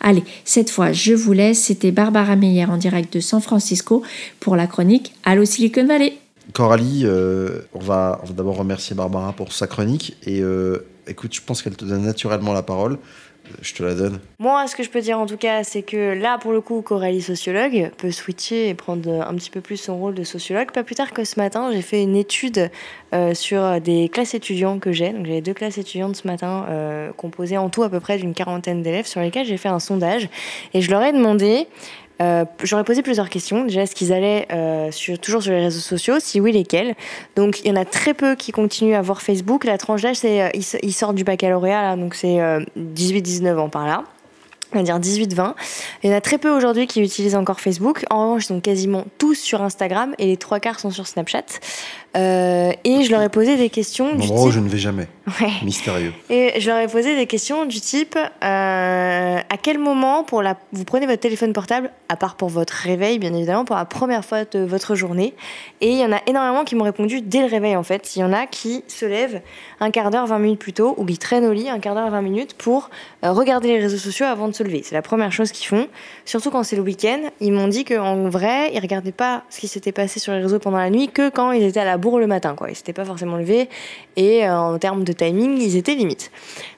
Allez, 0.00 0.24
cette 0.44 0.70
fois, 0.70 0.92
je 0.92 1.14
vous 1.14 1.32
laisse. 1.32 1.60
C'était 1.60 1.90
Barbara 1.90 2.36
Meyer 2.36 2.66
en 2.66 2.76
direct 2.76 3.14
de 3.14 3.20
San 3.20 3.40
Francisco 3.40 4.02
pour 4.40 4.56
la 4.56 4.66
chronique 4.66 5.12
Allo 5.24 5.44
Silicon 5.44 5.86
Valley. 5.86 6.14
Coralie, 6.52 7.02
euh, 7.04 7.62
on 7.74 7.80
va, 7.80 8.22
d'abord 8.34 8.56
remercier 8.56 8.94
Barbara 8.94 9.32
pour 9.32 9.52
sa 9.52 9.66
chronique. 9.66 10.16
Et 10.24 10.40
euh, 10.40 10.86
écoute, 11.06 11.34
je 11.34 11.40
pense 11.44 11.62
qu'elle 11.62 11.76
te 11.76 11.84
donne 11.84 12.02
naturellement 12.02 12.52
la 12.52 12.62
parole. 12.62 12.98
Je 13.60 13.74
te 13.74 13.82
la 13.82 13.94
donne. 13.94 14.20
Moi, 14.38 14.66
ce 14.66 14.76
que 14.76 14.82
je 14.82 14.90
peux 14.90 15.00
dire 15.00 15.18
en 15.18 15.26
tout 15.26 15.36
cas, 15.36 15.64
c'est 15.64 15.82
que 15.82 16.14
là, 16.14 16.38
pour 16.38 16.52
le 16.52 16.60
coup, 16.60 16.82
Coralie, 16.82 17.22
sociologue, 17.22 17.90
peut 17.96 18.10
switcher 18.10 18.68
et 18.68 18.74
prendre 18.74 19.22
un 19.22 19.34
petit 19.34 19.50
peu 19.50 19.60
plus 19.60 19.76
son 19.76 19.98
rôle 19.98 20.14
de 20.14 20.24
sociologue. 20.24 20.70
Pas 20.72 20.84
plus 20.84 20.94
tard 20.94 21.12
que 21.12 21.24
ce 21.24 21.38
matin, 21.38 21.70
j'ai 21.72 21.82
fait 21.82 22.02
une 22.02 22.16
étude 22.16 22.70
euh, 23.14 23.34
sur 23.34 23.80
des 23.80 24.08
classes 24.08 24.34
étudiants 24.34 24.78
que 24.78 24.92
j'ai. 24.92 25.10
Donc, 25.10 25.26
j'ai 25.26 25.40
deux 25.40 25.54
classes 25.54 25.78
étudiantes 25.78 26.16
ce 26.16 26.26
matin, 26.26 26.66
euh, 26.68 27.12
composées 27.12 27.58
en 27.58 27.68
tout 27.68 27.82
à 27.82 27.88
peu 27.88 28.00
près 28.00 28.18
d'une 28.18 28.34
quarantaine 28.34 28.82
d'élèves, 28.82 29.06
sur 29.06 29.20
lesquelles 29.20 29.46
j'ai 29.46 29.56
fait 29.56 29.68
un 29.68 29.80
sondage. 29.80 30.28
Et 30.74 30.80
je 30.80 30.90
leur 30.90 31.02
ai 31.02 31.12
demandé 31.12 31.66
euh, 32.22 32.44
j'aurais 32.62 32.84
posé 32.84 33.02
plusieurs 33.02 33.28
questions. 33.28 33.64
Déjà, 33.64 33.82
est-ce 33.82 33.94
qu'ils 33.94 34.12
allaient 34.12 34.46
euh, 34.52 34.90
sur, 34.90 35.18
toujours 35.18 35.42
sur 35.42 35.52
les 35.52 35.60
réseaux 35.60 35.80
sociaux? 35.80 36.14
Si 36.18 36.40
oui, 36.40 36.52
lesquels? 36.52 36.94
Donc, 37.34 37.60
il 37.60 37.68
y 37.68 37.70
en 37.70 37.76
a 37.76 37.84
très 37.84 38.14
peu 38.14 38.34
qui 38.34 38.52
continuent 38.52 38.94
à 38.94 39.02
voir 39.02 39.22
Facebook. 39.22 39.64
La 39.64 39.78
tranche 39.78 40.02
d'âge, 40.02 40.16
c'est 40.16 40.42
euh, 40.42 40.48
ils, 40.54 40.92
sortent 40.92 41.16
du 41.16 41.24
baccalauréat, 41.24 41.82
là, 41.82 41.96
donc 41.96 42.14
c'est 42.14 42.38
18-19 42.78 43.58
ans 43.58 43.68
par 43.68 43.86
là 43.86 44.04
on 44.76 44.82
va 44.82 44.84
dire 44.84 44.98
18-20. 44.98 45.54
Il 46.02 46.10
y 46.10 46.12
en 46.12 46.16
a 46.16 46.20
très 46.20 46.38
peu 46.38 46.50
aujourd'hui 46.50 46.86
qui 46.86 47.00
utilisent 47.00 47.34
encore 47.34 47.60
Facebook. 47.60 48.04
En 48.10 48.22
revanche, 48.22 48.44
ils 48.44 48.48
sont 48.48 48.60
quasiment 48.60 49.04
tous 49.18 49.34
sur 49.34 49.62
Instagram 49.62 50.14
et 50.18 50.26
les 50.26 50.36
trois 50.36 50.60
quarts 50.60 50.80
sont 50.80 50.90
sur 50.90 51.06
Snapchat. 51.06 51.44
Euh, 52.16 52.72
et 52.84 53.02
je 53.02 53.10
leur 53.10 53.20
ai 53.20 53.28
posé 53.28 53.56
des 53.56 53.68
questions 53.68 54.14
du 54.14 54.26
type... 54.26 54.50
je 54.50 54.60
ne 54.60 54.68
vais 54.68 54.78
jamais. 54.78 55.06
Mystérieux. 55.62 56.14
Et 56.30 56.58
je 56.58 56.70
leur 56.70 56.78
ai 56.78 56.86
posé 56.86 57.14
des 57.14 57.26
questions 57.26 57.66
du 57.66 57.80
type 57.80 58.16
euh, 58.16 58.26
à 59.38 59.56
quel 59.60 59.78
moment 59.78 60.24
pour 60.24 60.40
la... 60.40 60.56
vous 60.72 60.84
prenez 60.84 61.06
votre 61.06 61.20
téléphone 61.20 61.52
portable, 61.52 61.90
à 62.08 62.16
part 62.16 62.36
pour 62.36 62.48
votre 62.48 62.72
réveil, 62.72 63.18
bien 63.18 63.34
évidemment, 63.34 63.66
pour 63.66 63.76
la 63.76 63.84
première 63.84 64.24
fois 64.24 64.44
de 64.44 64.60
votre 64.60 64.94
journée. 64.94 65.34
Et 65.82 65.90
il 65.90 65.98
y 65.98 66.04
en 66.04 66.12
a 66.12 66.20
énormément 66.26 66.64
qui 66.64 66.74
m'ont 66.74 66.84
répondu 66.84 67.20
dès 67.20 67.40
le 67.40 67.48
réveil, 67.48 67.76
en 67.76 67.82
fait. 67.82 68.16
Il 68.16 68.20
y 68.20 68.24
en 68.24 68.32
a 68.32 68.46
qui 68.46 68.82
se 68.88 69.04
lèvent 69.04 69.42
un 69.80 69.90
quart 69.90 70.10
d'heure, 70.10 70.26
20 70.26 70.38
minutes 70.38 70.60
plus 70.60 70.72
tôt, 70.72 70.94
ou 70.96 71.04
qui 71.04 71.18
traînent 71.18 71.44
au 71.44 71.52
lit 71.52 71.68
un 71.68 71.80
quart 71.80 71.94
d'heure, 71.94 72.10
20 72.10 72.22
minutes 72.22 72.54
pour 72.54 72.88
euh, 73.24 73.32
regarder 73.32 73.68
les 73.68 73.80
réseaux 73.80 73.98
sociaux 73.98 74.26
avant 74.26 74.48
de 74.48 74.54
se 74.54 74.62
C'est 74.82 74.94
la 74.94 75.02
première 75.02 75.32
chose 75.32 75.52
qu'ils 75.52 75.66
font. 75.66 75.88
Surtout 76.24 76.50
quand 76.50 76.62
c'est 76.62 76.76
le 76.76 76.82
week-end. 76.82 77.20
Ils 77.40 77.52
m'ont 77.52 77.68
dit 77.68 77.84
qu'en 77.84 78.28
vrai, 78.28 78.70
ils 78.72 78.80
regardaient 78.80 79.12
pas 79.12 79.44
ce 79.50 79.60
qui 79.60 79.68
s'était 79.68 79.92
passé 79.92 80.20
sur 80.20 80.32
les 80.32 80.40
réseaux 80.40 80.58
pendant 80.58 80.78
la 80.78 80.90
nuit 80.90 81.08
que 81.08 81.28
quand 81.28 81.52
ils 81.52 81.62
étaient 81.62 81.80
à 81.80 81.84
la 81.84 81.96
le 81.96 82.26
matin. 82.26 82.54
Quoi. 82.54 82.70
Ils 82.70 82.76
s'étaient 82.76 82.92
pas 82.92 83.04
forcément 83.04 83.36
levés 83.36 83.68
et 84.16 84.46
euh, 84.46 84.56
en 84.56 84.78
termes 84.78 85.04
de 85.04 85.12
timing, 85.12 85.58
ils 85.60 85.76
étaient 85.76 85.94
limites. 85.94 86.30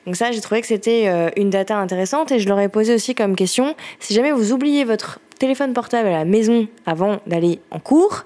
Donc 0.06 0.16
ça, 0.16 0.32
j'ai 0.32 0.40
trouvé 0.40 0.60
que 0.60 0.66
c'était 0.66 1.04
euh, 1.08 1.28
une 1.36 1.50
data 1.50 1.76
intéressante 1.76 2.32
et 2.32 2.38
je 2.38 2.48
leur 2.48 2.58
ai 2.60 2.68
posé 2.68 2.94
aussi 2.94 3.14
comme 3.14 3.36
question, 3.36 3.74
si 4.00 4.14
jamais 4.14 4.32
vous 4.32 4.52
oubliez 4.52 4.84
votre 4.84 5.20
téléphone 5.38 5.72
portable 5.72 6.08
à 6.08 6.12
la 6.12 6.24
maison 6.24 6.66
avant 6.86 7.18
d'aller 7.26 7.60
en 7.70 7.78
cours, 7.78 8.24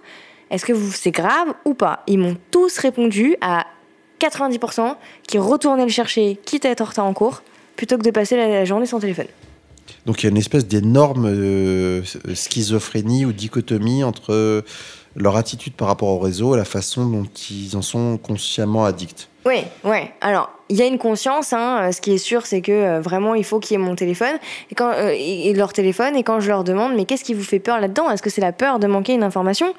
est-ce 0.50 0.64
que 0.64 0.75
c'est 0.75 1.11
grave 1.11 1.54
ou 1.64 1.75
pas? 1.75 2.02
Ils 2.07 2.19
m'ont 2.19 2.37
tous 2.50 2.78
répondu 2.78 3.37
à 3.40 3.66
90% 4.21 4.97
qui 5.26 5.38
retournaient 5.38 5.85
le 5.85 5.90
chercher, 5.90 6.38
quitte 6.45 6.64
à 6.66 6.71
être 6.71 6.83
en 6.83 6.85
retard 6.85 7.07
en 7.07 7.14
cours, 7.14 7.42
plutôt 7.76 7.97
que 7.99 8.02
de 8.02 8.11
passer 8.11 8.37
la 8.37 8.64
journée 8.64 8.87
sans 8.87 9.00
téléphone. 9.00 9.26
Donc 10.06 10.23
il 10.23 10.26
y 10.26 10.28
a 10.28 10.30
une 10.30 10.38
espèce 10.38 10.66
d'énorme 10.66 11.26
euh, 11.26 12.02
schizophrénie 12.35 13.25
ou 13.25 13.32
dichotomie 13.32 14.02
entre 14.02 14.64
leur 15.16 15.37
attitude 15.37 15.75
par 15.75 15.88
rapport 15.88 16.09
au 16.09 16.18
réseau 16.18 16.54
et 16.54 16.59
la 16.59 16.64
façon 16.64 17.06
dont 17.06 17.26
ils 17.50 17.76
en 17.76 17.82
sont 17.82 18.18
consciemment 18.18 18.85
addicts. 18.85 19.28
Oui, 19.44 19.64
oui. 19.85 19.99
Alors, 20.21 20.50
il 20.73 20.79
y 20.79 20.83
a 20.83 20.87
une 20.87 20.99
conscience. 20.99 21.52
Hein. 21.52 21.81
Euh, 21.83 21.93
ce 21.93 22.00
qui 22.00 22.14
est 22.14 22.19
sûr, 22.19 22.47
c'est 22.47 22.62
que 22.62 22.73
euh, 22.73 23.00
vraiment, 23.00 23.35
il 23.35 23.45
faut 23.45 23.61
qu'il 23.61 23.79
y 23.79 23.81
ait 23.81 23.85
mon 23.85 23.95
téléphone 23.95 24.38
euh, 24.81 25.14
et 25.14 25.52
leur 25.52 25.75
téléphone. 25.75 26.17
Et 26.17 26.23
quand 26.23 26.41
je 26.41 26.49
leur 26.49 26.64
demande, 26.64 26.95
mais 26.97 27.05
qu'est-ce 27.05 27.25
qui 27.25 27.35
vous 27.35 27.45
fait 27.45 27.59
peur 27.59 27.79
là-dedans? 27.79 28.11
Est-ce 28.11 28.23
que 28.23 28.31
c'est 28.31 28.41
la 28.41 28.52
peur 28.52 28.79
de 28.79 28.87
manquer 28.87 29.12
une 29.12 29.23
information? 29.23 29.75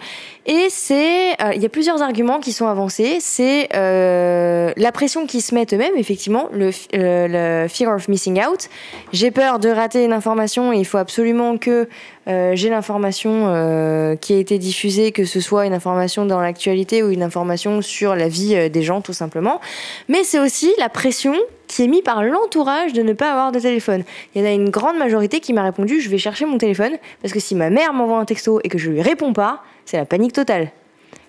Et 0.45 0.67
c'est, 0.69 1.31
il 1.55 1.61
y 1.61 1.65
a 1.65 1.69
plusieurs 1.69 2.01
arguments 2.01 2.39
qui 2.39 2.51
sont 2.51 2.67
avancés. 2.67 3.17
C'est 3.21 3.69
la 3.73 4.91
pression 4.91 5.25
qu'ils 5.25 5.41
se 5.41 5.55
mettent 5.55 5.73
eux-mêmes, 5.73 5.95
effectivement, 5.95 6.49
le, 6.51 6.69
le, 6.93 7.67
fear 7.69 7.95
of 7.95 8.07
missing 8.07 8.43
out. 8.43 8.69
J'ai 9.13 9.31
peur 9.31 9.59
de 9.59 9.69
rater 9.69 10.03
une 10.03 10.13
information 10.13 10.73
et 10.73 10.77
il 10.77 10.85
faut 10.85 10.97
absolument 10.97 11.57
que 11.57 11.87
j'ai 12.27 12.69
l'information 12.69 14.17
qui 14.19 14.33
a 14.33 14.37
été 14.37 14.57
diffusée, 14.57 15.13
que 15.13 15.23
ce 15.23 15.39
soit 15.39 15.65
une 15.65 15.73
information 15.73 16.25
dans 16.25 16.41
l'actualité 16.41 17.03
ou 17.03 17.09
une 17.09 17.23
information 17.23 17.81
sur 17.81 18.15
la 18.15 18.27
vie 18.27 18.69
des 18.69 18.83
gens, 18.83 18.99
tout 18.99 19.13
simplement. 19.13 19.61
Mais 20.09 20.25
c'est 20.25 20.39
aussi 20.39 20.73
la 20.83 20.89
pression 20.89 21.33
qui 21.67 21.83
est 21.83 21.87
mise 21.87 22.01
par 22.01 22.23
l'entourage 22.23 22.91
de 22.91 23.01
ne 23.01 23.13
pas 23.13 23.31
avoir 23.31 23.53
de 23.53 23.59
téléphone. 23.59 24.03
Il 24.35 24.41
y 24.41 24.43
en 24.43 24.47
a 24.47 24.51
une 24.51 24.69
grande 24.69 24.97
majorité 24.97 25.39
qui 25.39 25.53
m'a 25.53 25.63
répondu 25.63 26.01
je 26.01 26.09
vais 26.09 26.17
chercher 26.17 26.45
mon 26.45 26.57
téléphone 26.57 26.97
parce 27.21 27.33
que 27.33 27.39
si 27.39 27.55
ma 27.55 27.69
mère 27.69 27.93
m'envoie 27.93 28.17
un 28.17 28.25
texto 28.25 28.59
et 28.65 28.67
que 28.67 28.77
je 28.77 28.89
lui 28.89 29.01
réponds 29.01 29.31
pas, 29.31 29.63
c'est 29.85 29.95
la 29.95 30.03
panique 30.03 30.33
totale. 30.33 30.71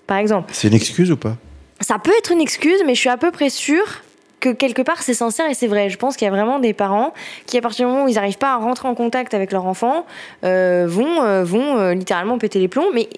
Par 0.08 0.16
exemple. 0.16 0.50
C'est 0.52 0.66
une 0.66 0.74
excuse 0.74 1.12
ou 1.12 1.16
pas? 1.16 1.36
Ça 1.80 2.00
peut 2.00 2.10
être 2.18 2.32
une 2.32 2.40
excuse, 2.40 2.82
mais 2.84 2.96
je 2.96 3.00
suis 3.00 3.08
à 3.08 3.16
peu 3.16 3.30
près 3.30 3.48
sûre 3.48 4.02
que 4.44 4.50
quelque 4.50 4.82
part 4.82 5.02
c'est 5.02 5.14
sincère 5.14 5.48
et 5.48 5.54
c'est 5.54 5.66
vrai. 5.66 5.88
Je 5.88 5.96
pense 5.96 6.16
qu'il 6.16 6.26
y 6.26 6.28
a 6.28 6.30
vraiment 6.30 6.58
des 6.58 6.74
parents 6.74 7.14
qui, 7.46 7.56
à 7.56 7.62
partir 7.62 7.86
du 7.86 7.92
moment 7.92 8.04
où 8.04 8.08
ils 8.08 8.16
n'arrivent 8.16 8.36
pas 8.36 8.52
à 8.52 8.56
rentrer 8.56 8.86
en 8.88 8.94
contact 8.94 9.32
avec 9.32 9.52
leur 9.52 9.64
enfant, 9.64 10.04
euh, 10.44 10.84
vont, 10.86 11.22
euh, 11.22 11.44
vont 11.44 11.78
euh, 11.78 11.94
littéralement 11.94 12.36
péter 12.36 12.58
les 12.58 12.68
plombs. 12.68 12.90
Mais 12.92 13.08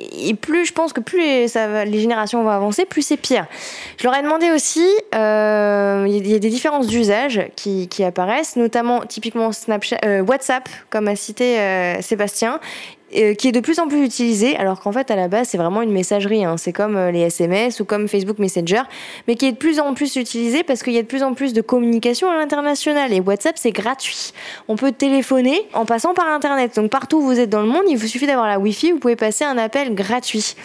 plus, 0.40 0.66
je 0.66 0.72
pense 0.72 0.92
que 0.92 1.00
plus 1.00 1.18
les, 1.18 1.48
ça 1.48 1.84
les 1.84 1.98
générations 1.98 2.44
vont 2.44 2.50
avancer, 2.50 2.84
plus 2.84 3.02
c'est 3.02 3.16
pire. 3.16 3.46
Je 3.98 4.04
leur 4.04 4.16
ai 4.16 4.22
demandé 4.22 4.52
aussi, 4.52 4.86
il 5.12 6.26
y 6.28 6.34
a 6.34 6.38
des 6.38 6.50
différences 6.50 6.86
d'usage 6.86 7.42
qui, 7.56 7.88
qui 7.88 8.04
apparaissent, 8.04 8.54
notamment 8.54 9.00
typiquement 9.00 9.50
Snapchat, 9.50 10.22
WhatsApp, 10.22 10.68
comme 10.90 11.08
a 11.08 11.16
cité 11.16 11.58
Sébastien. 12.02 12.60
Euh, 13.14 13.34
qui 13.34 13.46
est 13.46 13.52
de 13.52 13.60
plus 13.60 13.78
en 13.78 13.86
plus 13.86 14.04
utilisé, 14.04 14.56
alors 14.56 14.80
qu'en 14.80 14.90
fait 14.90 15.12
à 15.12 15.16
la 15.16 15.28
base 15.28 15.48
c'est 15.48 15.58
vraiment 15.58 15.80
une 15.80 15.92
messagerie, 15.92 16.44
hein. 16.44 16.56
c'est 16.56 16.72
comme 16.72 16.96
euh, 16.96 17.12
les 17.12 17.20
SMS 17.20 17.78
ou 17.78 17.84
comme 17.84 18.08
Facebook 18.08 18.40
Messenger, 18.40 18.82
mais 19.28 19.36
qui 19.36 19.46
est 19.46 19.52
de 19.52 19.56
plus 19.56 19.78
en 19.78 19.94
plus 19.94 20.16
utilisé 20.16 20.64
parce 20.64 20.82
qu'il 20.82 20.92
y 20.92 20.98
a 20.98 21.02
de 21.02 21.06
plus 21.06 21.22
en 21.22 21.34
plus 21.34 21.52
de 21.52 21.60
communication 21.60 22.28
à 22.28 22.36
l'international 22.36 23.12
et 23.12 23.20
WhatsApp 23.20 23.58
c'est 23.58 23.70
gratuit. 23.70 24.32
On 24.66 24.74
peut 24.74 24.90
téléphoner 24.90 25.68
en 25.72 25.84
passant 25.84 26.14
par 26.14 26.26
Internet, 26.26 26.74
donc 26.74 26.90
partout 26.90 27.18
où 27.18 27.22
vous 27.22 27.38
êtes 27.38 27.48
dans 27.48 27.62
le 27.62 27.68
monde, 27.68 27.84
il 27.88 27.96
vous 27.96 28.08
suffit 28.08 28.26
d'avoir 28.26 28.48
la 28.48 28.58
Wi-Fi, 28.58 28.90
vous 28.90 28.98
pouvez 28.98 29.14
passer 29.14 29.44
un 29.44 29.56
appel 29.56 29.94
gratuit. 29.94 30.56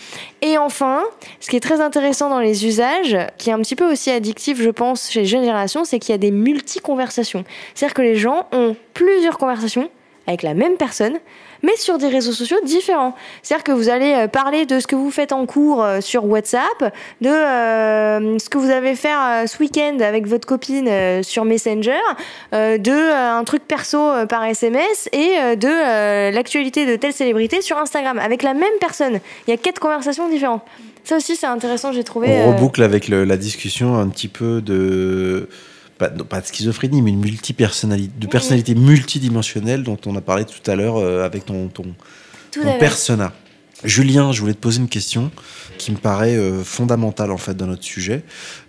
Et 0.41 0.57
enfin, 0.57 1.03
ce 1.39 1.49
qui 1.49 1.57
est 1.57 1.61
très 1.61 1.79
intéressant 1.79 2.29
dans 2.29 2.39
les 2.39 2.65
usages, 2.65 3.17
qui 3.37 3.51
est 3.51 3.53
un 3.53 3.59
petit 3.59 3.75
peu 3.75 3.91
aussi 3.91 4.09
addictif 4.09 4.59
je 4.59 4.69
pense 4.71 5.11
chez 5.11 5.21
les 5.21 5.25
jeunes 5.27 5.41
générations, 5.41 5.83
c'est 5.83 5.99
qu'il 5.99 6.11
y 6.11 6.15
a 6.15 6.17
des 6.17 6.31
multi-conversations. 6.31 7.43
C'est-à-dire 7.75 7.93
que 7.93 8.01
les 8.01 8.15
gens 8.15 8.47
ont 8.51 8.75
plusieurs 8.95 9.37
conversations 9.37 9.89
avec 10.27 10.43
la 10.43 10.53
même 10.53 10.77
personne, 10.77 11.17
mais 11.63 11.75
sur 11.75 11.97
des 11.97 12.07
réseaux 12.07 12.31
sociaux 12.31 12.57
différents. 12.63 13.15
C'est-à-dire 13.43 13.63
que 13.63 13.71
vous 13.71 13.89
allez 13.89 14.13
euh, 14.13 14.27
parler 14.27 14.65
de 14.65 14.79
ce 14.79 14.87
que 14.87 14.95
vous 14.95 15.11
faites 15.11 15.31
en 15.31 15.45
cours 15.45 15.83
euh, 15.83 15.99
sur 16.01 16.25
WhatsApp, 16.25 16.93
de 17.21 17.29
euh, 17.29 18.37
ce 18.39 18.49
que 18.49 18.57
vous 18.57 18.69
avez 18.69 18.95
fait 18.95 19.13
euh, 19.13 19.45
ce 19.47 19.57
week-end 19.59 19.97
avec 19.99 20.25
votre 20.27 20.47
copine 20.47 20.87
euh, 20.87 21.23
sur 21.23 21.43
Messenger, 21.45 21.99
de 22.53 23.11
un 23.13 23.43
truc 23.43 23.67
perso 23.67 23.99
par 24.29 24.43
SMS 24.45 25.09
et 25.11 25.55
de 25.55 26.31
l'actualité 26.31 26.85
de 26.85 26.95
telle 26.95 27.13
célébrité 27.13 27.61
sur 27.61 27.77
Instagram 27.77 28.19
avec 28.19 28.43
la 28.43 28.53
même 28.53 28.73
personne. 28.79 29.19
Il 29.47 29.51
y 29.51 29.53
a 29.53 29.57
quatre 29.57 29.79
conversations 29.79 30.27
différentes. 30.29 30.61
Ça 31.03 31.17
aussi, 31.17 31.35
c'est 31.35 31.47
intéressant, 31.47 31.91
j'ai 31.91 32.03
trouvé. 32.03 32.27
On 32.45 32.51
reboucle 32.55 32.83
avec 32.83 33.07
le- 33.07 33.23
la 33.23 33.37
discussion 33.37 33.95
un 33.97 34.07
petit 34.09 34.27
peu 34.27 34.61
de. 34.61 35.49
Pas, 36.01 36.09
non, 36.09 36.23
pas 36.23 36.41
de 36.41 36.47
schizophrénie, 36.47 37.03
mais 37.03 37.11
une 37.11 37.19
multipersonnalité, 37.19 38.11
de 38.17 38.25
personnalité 38.25 38.73
multidimensionnelle 38.73 39.83
dont 39.83 39.99
on 40.07 40.15
a 40.15 40.21
parlé 40.21 40.45
tout 40.45 40.71
à 40.71 40.75
l'heure 40.75 40.97
euh, 40.97 41.23
avec 41.23 41.45
ton, 41.45 41.67
ton, 41.67 41.93
persona. 42.79 43.31
Julien, 43.83 44.31
je 44.31 44.41
voulais 44.41 44.55
te 44.55 44.59
poser 44.59 44.79
une 44.79 44.89
question 44.89 45.31
qui 45.77 45.91
me 45.91 45.97
paraît 45.97 46.35
euh, 46.35 46.63
fondamentale 46.63 47.31
en 47.31 47.37
fait 47.37 47.55
dans 47.55 47.67
notre 47.67 47.83
sujet. 47.83 48.23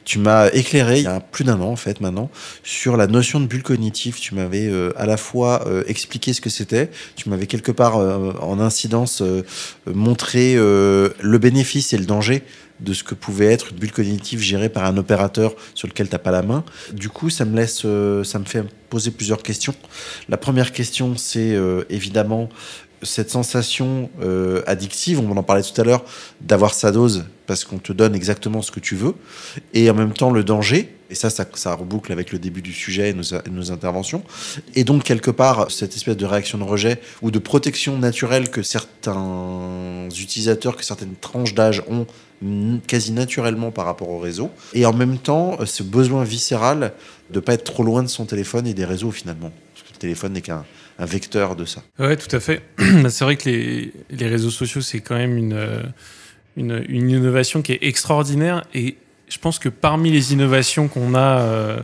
Tu 0.05 0.19
m'as 0.19 0.49
éclairé 0.53 0.99
il 0.99 1.05
y 1.05 1.07
a 1.07 1.21
plus 1.21 1.45
d'un 1.45 1.61
an 1.61 1.71
en 1.71 1.77
fait 1.77 2.01
maintenant 2.03 2.31
sur 2.63 2.99
la 2.99 3.07
notion 3.07 3.41
de 3.41 3.47
bulle 3.47 3.63
cognitive. 3.63 4.19
Tu 4.19 4.35
m'avais 4.35 4.69
euh, 4.69 4.93
à 4.97 5.07
la 5.07 5.17
fois 5.17 5.67
euh, 5.67 5.85
expliqué 5.87 6.35
ce 6.35 6.43
que 6.43 6.51
c'était, 6.51 6.91
tu 7.17 7.31
m'avais 7.31 7.47
quelque 7.47 7.73
part 7.73 7.97
en 7.97 8.61
incidence 8.61 9.23
montré 9.87 10.55
le 10.55 11.39
bénéfice 11.39 11.93
et 11.93 11.99
le 11.99 12.05
danger 12.05 12.43
de 12.83 12.93
ce 12.93 13.05
que 13.05 13.15
pouvait 13.15 13.47
être 13.47 13.71
une 13.71 13.79
bulle 13.79 13.93
cognitive 13.93 14.41
gérée 14.41 14.69
par 14.69 14.85
un 14.85 14.97
opérateur 14.97 15.55
sur 15.75 15.89
lequel 15.89 16.09
t'as 16.09 16.19
pas 16.19 16.31
la 16.31 16.43
main. 16.43 16.65
Du 16.93 17.09
coup, 17.09 17.31
ça 17.31 17.45
me 17.45 17.57
laisse, 17.57 17.83
euh, 17.85 18.25
ça 18.25 18.39
me 18.39 18.45
fait 18.45 18.65
poser 18.91 19.11
plusieurs 19.11 19.43
questions. 19.43 19.75
La 20.29 20.37
première 20.37 20.73
question, 20.73 21.17
c'est 21.17 21.55
euh, 21.55 21.85
évidemment 21.89 22.49
cette 23.03 23.31
sensation 23.31 24.11
euh, 24.23 24.63
addictive, 24.67 25.21
on 25.21 25.37
en 25.37 25.43
parlait 25.43 25.63
tout 25.63 25.81
à 25.81 25.85
l'heure, 25.85 26.05
d'avoir 26.41 26.73
sa 26.73 26.93
dose 26.93 27.25
parce 27.47 27.65
qu'on 27.65 27.79
te 27.79 27.93
donne 27.93 28.15
exactement 28.15 28.63
ce 28.63 28.71
que 28.71 28.81
tu 28.81 28.95
veux, 28.95 29.15
et 29.75 29.91
en 29.91 29.95
même 29.95 30.13
temps 30.13 30.31
le 30.31 30.45
danger, 30.45 30.95
et 31.13 31.15
ça, 31.15 31.29
ça, 31.31 31.75
reboucle 31.75 32.11
avec 32.11 32.33
le 32.33 32.39
début 32.39 32.63
du 32.63 32.73
sujet 32.73 33.11
et 33.11 33.15
nos, 33.51 33.71
interventions, 33.71 34.23
et 34.75 34.83
donc 34.83 35.05
quelque 35.05 35.31
part 35.31 35.71
cette 35.71 35.95
espèce 35.95 36.17
de 36.17 36.25
réaction 36.25 36.57
de 36.57 36.65
rejet 36.65 37.01
ou 37.21 37.31
de 37.31 37.39
protection 37.39 37.99
naturelle 37.99 38.49
que 38.49 38.63
certains 38.63 40.09
utilisateurs, 40.19 40.75
que 40.75 40.85
certaines 40.85 41.15
tranches 41.21 41.55
d'âge 41.55 41.83
ont 41.89 42.07
quasi 42.87 43.13
naturellement 43.13 43.71
par 43.71 43.85
rapport 43.85 44.09
au 44.09 44.19
réseau, 44.19 44.51
et 44.73 44.87
en 44.87 44.95
même 44.95 45.19
temps 45.19 45.59
ce 45.67 45.83
besoin 45.83 46.25
viscéral 46.25 46.95
de 47.31 47.41
pas 47.41 47.53
être 47.53 47.65
trop 47.65 47.85
loin 47.85 48.03
de 48.03 48.09
son 48.09 48.25
téléphone 48.25 48.67
et 48.67 48.73
des 48.73 48.87
réseaux 48.87 49.11
finalement, 49.11 49.53
parce 49.75 49.87
que 49.87 49.93
le 49.93 49.99
téléphone 49.99 50.33
n'est 50.33 50.41
qu'un 50.41 50.65
un 50.99 51.05
vecteur 51.05 51.57
de 51.57 51.65
ça. 51.65 51.83
Ouais, 51.99 52.17
tout 52.17 52.35
à 52.35 52.41
fait. 52.41 52.63
C'est 52.79 53.25
vrai 53.25 53.37
que 53.37 53.49
les, 53.49 53.93
réseaux 54.29 54.51
sociaux, 54.51 54.81
c'est 54.83 55.01
quand 55.01 55.17
même 55.17 55.37
une, 55.39 55.83
une, 56.57 56.85
une 56.87 57.11
innovation 57.11 57.63
qui 57.63 57.73
est 57.73 57.79
extraordinaire. 57.83 58.63
Et 58.75 58.97
je 59.33 59.39
pense 59.39 59.59
que 59.59 59.69
parmi 59.69 60.11
les 60.11 60.33
innovations 60.33 60.89
qu'on 60.89 61.15
a, 61.15 61.39
euh, 61.41 61.81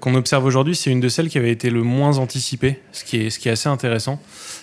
qu'on 0.00 0.14
observe 0.14 0.44
aujourd'hui, 0.44 0.76
c'est 0.76 0.90
une 0.90 1.00
de 1.00 1.08
celles 1.08 1.28
qui 1.28 1.38
avait 1.38 1.50
été 1.50 1.70
le 1.70 1.82
moins 1.82 2.18
anticipée, 2.18 2.80
ce 2.92 3.04
qui 3.04 3.16
est, 3.16 3.30
ce 3.30 3.38
qui 3.38 3.48
est 3.48 3.52
assez 3.52 3.68
intéressant. 3.68 4.20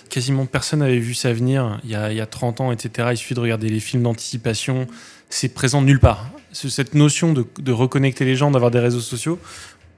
Quasiment 0.08 0.46
personne 0.46 0.78
n'avait 0.80 0.98
vu 0.98 1.14
ça 1.14 1.32
venir 1.32 1.80
il 1.84 1.90
y, 1.90 1.94
a, 1.94 2.12
il 2.12 2.16
y 2.16 2.20
a 2.20 2.26
30 2.26 2.60
ans, 2.60 2.72
etc. 2.72 3.08
Il 3.12 3.16
suffit 3.16 3.34
de 3.34 3.40
regarder 3.40 3.68
les 3.68 3.80
films 3.80 4.04
d'anticipation. 4.04 4.86
C'est 5.28 5.48
présent 5.52 5.82
nulle 5.82 5.98
part. 6.00 6.30
Ce- 6.52 6.68
Cette 6.68 6.94
notion 6.94 7.32
de, 7.32 7.44
de 7.58 7.72
reconnecter 7.72 8.24
les 8.24 8.36
gens, 8.36 8.50
d'avoir 8.52 8.70
des 8.70 8.78
réseaux 8.78 9.00
sociaux, 9.00 9.38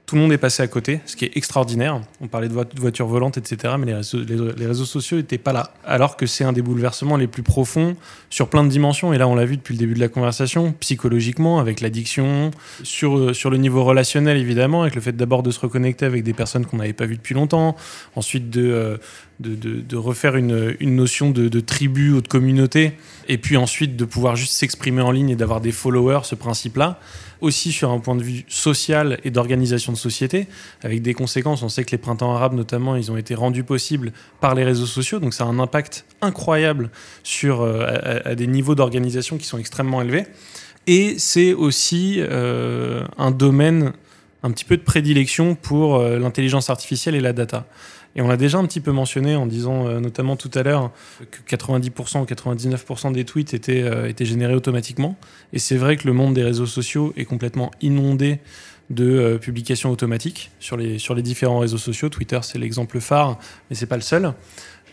tout 0.09 0.15
le 0.15 0.21
monde 0.21 0.33
est 0.33 0.39
passé 0.39 0.63
à 0.63 0.67
côté, 0.67 1.01
ce 1.05 1.15
qui 1.15 1.25
est 1.25 1.37
extraordinaire. 1.37 2.01
On 2.19 2.27
parlait 2.27 2.47
de, 2.47 2.53
vo- 2.53 2.63
de 2.63 2.79
voitures 2.81 3.05
volantes, 3.05 3.37
etc., 3.37 3.75
mais 3.77 3.85
les 3.85 3.93
réseaux, 3.93 4.17
les- 4.17 4.53
les 4.57 4.65
réseaux 4.65 4.85
sociaux 4.85 5.17
n'étaient 5.17 5.37
pas 5.37 5.53
là. 5.53 5.71
Alors 5.85 6.17
que 6.17 6.25
c'est 6.25 6.43
un 6.43 6.51
des 6.51 6.63
bouleversements 6.63 7.15
les 7.15 7.27
plus 7.27 7.43
profonds 7.43 7.95
sur 8.31 8.49
plein 8.49 8.63
de 8.63 8.69
dimensions. 8.69 9.13
Et 9.13 9.19
là, 9.19 9.27
on 9.27 9.35
l'a 9.35 9.45
vu 9.45 9.57
depuis 9.57 9.75
le 9.75 9.79
début 9.79 9.93
de 9.93 9.99
la 9.99 10.07
conversation, 10.07 10.71
psychologiquement, 10.79 11.59
avec 11.59 11.79
l'addiction, 11.79 12.49
sur, 12.81 13.17
euh, 13.19 13.33
sur 13.35 13.51
le 13.51 13.57
niveau 13.57 13.83
relationnel, 13.83 14.37
évidemment, 14.37 14.81
avec 14.81 14.95
le 14.95 15.01
fait 15.01 15.11
d'abord 15.15 15.43
de 15.43 15.51
se 15.51 15.59
reconnecter 15.59 16.05
avec 16.07 16.23
des 16.23 16.33
personnes 16.33 16.65
qu'on 16.65 16.77
n'avait 16.77 16.93
pas 16.93 17.05
vues 17.05 17.17
depuis 17.17 17.35
longtemps, 17.35 17.75
ensuite 18.15 18.49
de, 18.49 18.63
euh, 18.67 18.97
de, 19.39 19.55
de- 19.55 19.81
de 19.81 19.95
refaire 19.97 20.35
une, 20.35 20.75
une 20.79 20.95
notion 20.95 21.31
de, 21.31 21.47
de 21.47 21.59
tribu 21.59 22.11
ou 22.11 22.21
de 22.21 22.27
communauté, 22.27 22.93
et 23.27 23.37
puis 23.37 23.57
ensuite 23.57 23.95
de 23.95 24.05
pouvoir 24.05 24.35
juste 24.35 24.53
s'exprimer 24.53 25.01
en 25.01 25.11
ligne 25.11 25.29
et 25.29 25.35
d'avoir 25.35 25.61
des 25.61 25.71
followers, 25.71 26.21
ce 26.23 26.35
principe-là 26.35 26.99
aussi 27.41 27.71
sur 27.71 27.89
un 27.89 27.99
point 27.99 28.17
de 28.17 28.21
vue 28.23 28.43
social 28.49 29.17
et 29.23 29.31
d'organisation 29.31 29.93
de 29.93 29.97
société, 29.97 30.47
avec 30.83 31.01
des 31.01 31.13
conséquences. 31.13 31.63
On 31.63 31.69
sait 31.69 31.85
que 31.85 31.91
les 31.91 31.97
printemps 31.97 32.35
arabes, 32.35 32.53
notamment, 32.53 32.97
ils 32.97 33.11
ont 33.13 33.17
été 33.17 33.33
rendus 33.33 33.63
possibles 33.63 34.11
par 34.41 34.55
les 34.55 34.65
réseaux 34.65 34.85
sociaux, 34.85 35.19
donc 35.19 35.33
ça 35.33 35.45
a 35.45 35.47
un 35.47 35.57
impact 35.59 36.03
incroyable 36.21 36.89
sur, 37.23 37.61
euh, 37.61 38.19
à, 38.25 38.35
des 38.35 38.45
niveaux 38.47 38.75
d'organisation 38.75 39.37
qui 39.37 39.45
sont 39.45 39.57
extrêmement 39.57 40.01
élevés. 40.01 40.25
Et 40.85 41.15
c'est 41.17 41.53
aussi 41.53 42.15
euh, 42.17 43.03
un 43.17 43.31
domaine 43.31 43.93
un 44.43 44.51
petit 44.51 44.65
peu 44.65 44.75
de 44.75 44.81
prédilection 44.83 45.55
pour 45.55 45.95
euh, 45.97 46.19
l'intelligence 46.19 46.69
artificielle 46.69 47.15
et 47.15 47.21
la 47.21 47.31
data. 47.33 47.67
Et 48.15 48.21
on 48.21 48.27
l'a 48.27 48.37
déjà 48.37 48.57
un 48.57 48.65
petit 48.65 48.79
peu 48.81 48.91
mentionné 48.91 49.35
en 49.35 49.45
disant 49.45 49.87
euh, 49.87 49.99
notamment 49.99 50.35
tout 50.35 50.49
à 50.55 50.63
l'heure 50.63 50.91
que 51.31 51.55
90% 51.55 52.21
ou 52.21 52.25
99% 52.25 53.11
des 53.13 53.23
tweets 53.23 53.53
étaient, 53.53 53.83
euh, 53.83 54.07
étaient 54.09 54.25
générés 54.25 54.55
automatiquement. 54.55 55.15
Et 55.53 55.59
c'est 55.59 55.77
vrai 55.77 55.95
que 55.95 56.07
le 56.07 56.13
monde 56.13 56.33
des 56.33 56.43
réseaux 56.43 56.65
sociaux 56.65 57.13
est 57.17 57.25
complètement 57.25 57.71
inondé 57.81 58.39
de 58.89 59.05
euh, 59.05 59.37
publications 59.37 59.91
automatiques 59.91 60.49
sur 60.59 60.75
les, 60.75 60.97
sur 60.97 61.13
les 61.13 61.21
différents 61.21 61.59
réseaux 61.59 61.77
sociaux. 61.77 62.09
Twitter, 62.09 62.39
c'est 62.41 62.57
l'exemple 62.57 62.99
phare, 62.99 63.37
mais 63.69 63.75
c'est 63.75 63.85
pas 63.85 63.95
le 63.95 64.01
seul. 64.01 64.33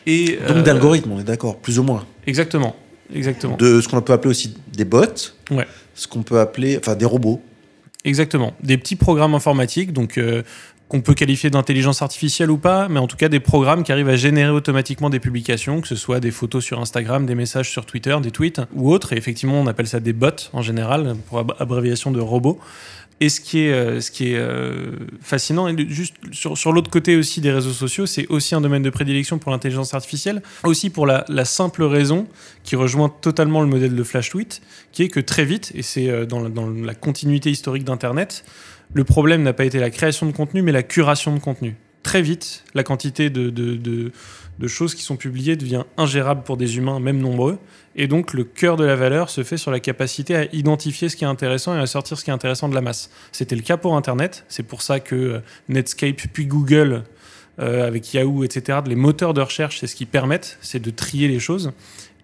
Et, 0.06 0.38
Donc 0.48 0.62
d'algorithmes, 0.62 1.12
on 1.12 1.18
est 1.20 1.24
d'accord, 1.24 1.56
plus 1.58 1.78
ou 1.78 1.82
moins. 1.82 2.04
Exactement. 2.26 2.76
Exactement. 3.14 3.56
De 3.56 3.80
ce 3.80 3.88
qu'on 3.88 4.00
peut 4.02 4.12
appeler 4.12 4.30
aussi 4.30 4.56
des 4.72 4.84
bots, 4.84 5.04
Ouais. 5.50 5.66
ce 5.94 6.06
qu'on 6.06 6.22
peut 6.22 6.38
appeler, 6.40 6.76
enfin 6.76 6.94
des 6.94 7.04
robots. 7.06 7.40
Exactement. 8.04 8.52
Des 8.62 8.78
petits 8.78 8.96
programmes 8.96 9.34
informatiques, 9.34 9.92
donc 9.92 10.18
euh, 10.18 10.42
qu'on 10.88 11.00
peut 11.00 11.14
qualifier 11.14 11.50
d'intelligence 11.50 12.00
artificielle 12.00 12.50
ou 12.50 12.58
pas, 12.58 12.88
mais 12.88 13.00
en 13.00 13.08
tout 13.08 13.16
cas 13.16 13.28
des 13.28 13.40
programmes 13.40 13.82
qui 13.82 13.90
arrivent 13.90 14.08
à 14.08 14.16
générer 14.16 14.50
automatiquement 14.50 15.10
des 15.10 15.18
publications, 15.18 15.80
que 15.80 15.88
ce 15.88 15.96
soit 15.96 16.20
des 16.20 16.30
photos 16.30 16.64
sur 16.64 16.80
Instagram, 16.80 17.26
des 17.26 17.34
messages 17.34 17.70
sur 17.70 17.86
Twitter, 17.86 18.16
des 18.22 18.30
tweets 18.30 18.60
ou 18.74 18.92
autres. 18.92 19.12
Et 19.12 19.16
effectivement, 19.16 19.60
on 19.60 19.66
appelle 19.66 19.88
ça 19.88 19.98
des 19.98 20.12
bots 20.12 20.30
en 20.52 20.62
général, 20.62 21.16
pour 21.28 21.40
ab- 21.40 21.54
abréviation 21.58 22.12
de 22.12 22.20
robots. 22.20 22.60
Et 23.18 23.30
ce 23.30 23.40
qui 23.40 23.60
est, 23.60 23.72
euh, 23.72 24.02
ce 24.02 24.10
qui 24.10 24.32
est 24.32 24.36
euh, 24.36 24.90
fascinant, 25.22 25.68
et 25.68 25.88
juste 25.88 26.16
sur, 26.32 26.58
sur 26.58 26.70
l'autre 26.70 26.90
côté 26.90 27.16
aussi 27.16 27.40
des 27.40 27.50
réseaux 27.50 27.72
sociaux, 27.72 28.04
c'est 28.04 28.26
aussi 28.28 28.54
un 28.54 28.60
domaine 28.60 28.82
de 28.82 28.90
prédilection 28.90 29.38
pour 29.38 29.50
l'intelligence 29.50 29.94
artificielle, 29.94 30.42
aussi 30.64 30.90
pour 30.90 31.06
la, 31.06 31.24
la 31.28 31.46
simple 31.46 31.82
raison 31.84 32.26
qui 32.62 32.76
rejoint 32.76 33.08
totalement 33.08 33.62
le 33.62 33.68
modèle 33.68 33.96
de 33.96 34.02
Flash 34.02 34.28
Tweet, 34.28 34.60
qui 34.92 35.02
est 35.04 35.08
que 35.08 35.20
très 35.20 35.46
vite, 35.46 35.72
et 35.74 35.80
c'est 35.80 36.10
euh, 36.10 36.26
dans, 36.26 36.46
dans 36.50 36.68
la 36.68 36.94
continuité 36.94 37.50
historique 37.50 37.84
d'Internet, 37.84 38.44
le 38.96 39.04
problème 39.04 39.42
n'a 39.42 39.52
pas 39.52 39.66
été 39.66 39.78
la 39.78 39.90
création 39.90 40.24
de 40.24 40.32
contenu, 40.32 40.62
mais 40.62 40.72
la 40.72 40.82
curation 40.82 41.34
de 41.34 41.38
contenu. 41.38 41.76
Très 42.02 42.22
vite, 42.22 42.64
la 42.72 42.82
quantité 42.82 43.28
de, 43.28 44.10
choses 44.68 44.94
qui 44.94 45.02
sont 45.02 45.16
publiées 45.18 45.56
devient 45.56 45.84
ingérable 45.98 46.44
pour 46.44 46.56
des 46.56 46.78
humains, 46.78 46.98
même 46.98 47.18
nombreux. 47.18 47.58
Et 47.94 48.06
donc, 48.06 48.32
le 48.32 48.44
cœur 48.44 48.78
de 48.78 48.84
la 48.84 48.96
valeur 48.96 49.28
se 49.28 49.42
fait 49.42 49.58
sur 49.58 49.70
la 49.70 49.80
capacité 49.80 50.34
à 50.34 50.44
identifier 50.54 51.10
ce 51.10 51.16
qui 51.16 51.24
est 51.24 51.28
intéressant 51.28 51.76
et 51.76 51.78
à 51.78 51.86
sortir 51.86 52.18
ce 52.18 52.24
qui 52.24 52.30
est 52.30 52.32
intéressant 52.32 52.70
de 52.70 52.74
la 52.74 52.80
masse. 52.80 53.10
C'était 53.32 53.54
le 53.54 53.60
cas 53.60 53.76
pour 53.76 53.98
Internet. 53.98 54.46
C'est 54.48 54.62
pour 54.62 54.80
ça 54.80 54.98
que 54.98 55.14
euh, 55.14 55.40
Netscape 55.68 56.22
puis 56.32 56.46
Google 56.46 57.02
avec 57.58 58.12
Yahoo, 58.12 58.44
etc. 58.44 58.80
Les 58.86 58.96
moteurs 58.96 59.34
de 59.34 59.40
recherche, 59.40 59.80
c'est 59.80 59.86
ce 59.86 59.96
qui 59.96 60.06
permettent, 60.06 60.58
c'est 60.60 60.80
de 60.80 60.90
trier 60.90 61.28
les 61.28 61.38
choses. 61.38 61.72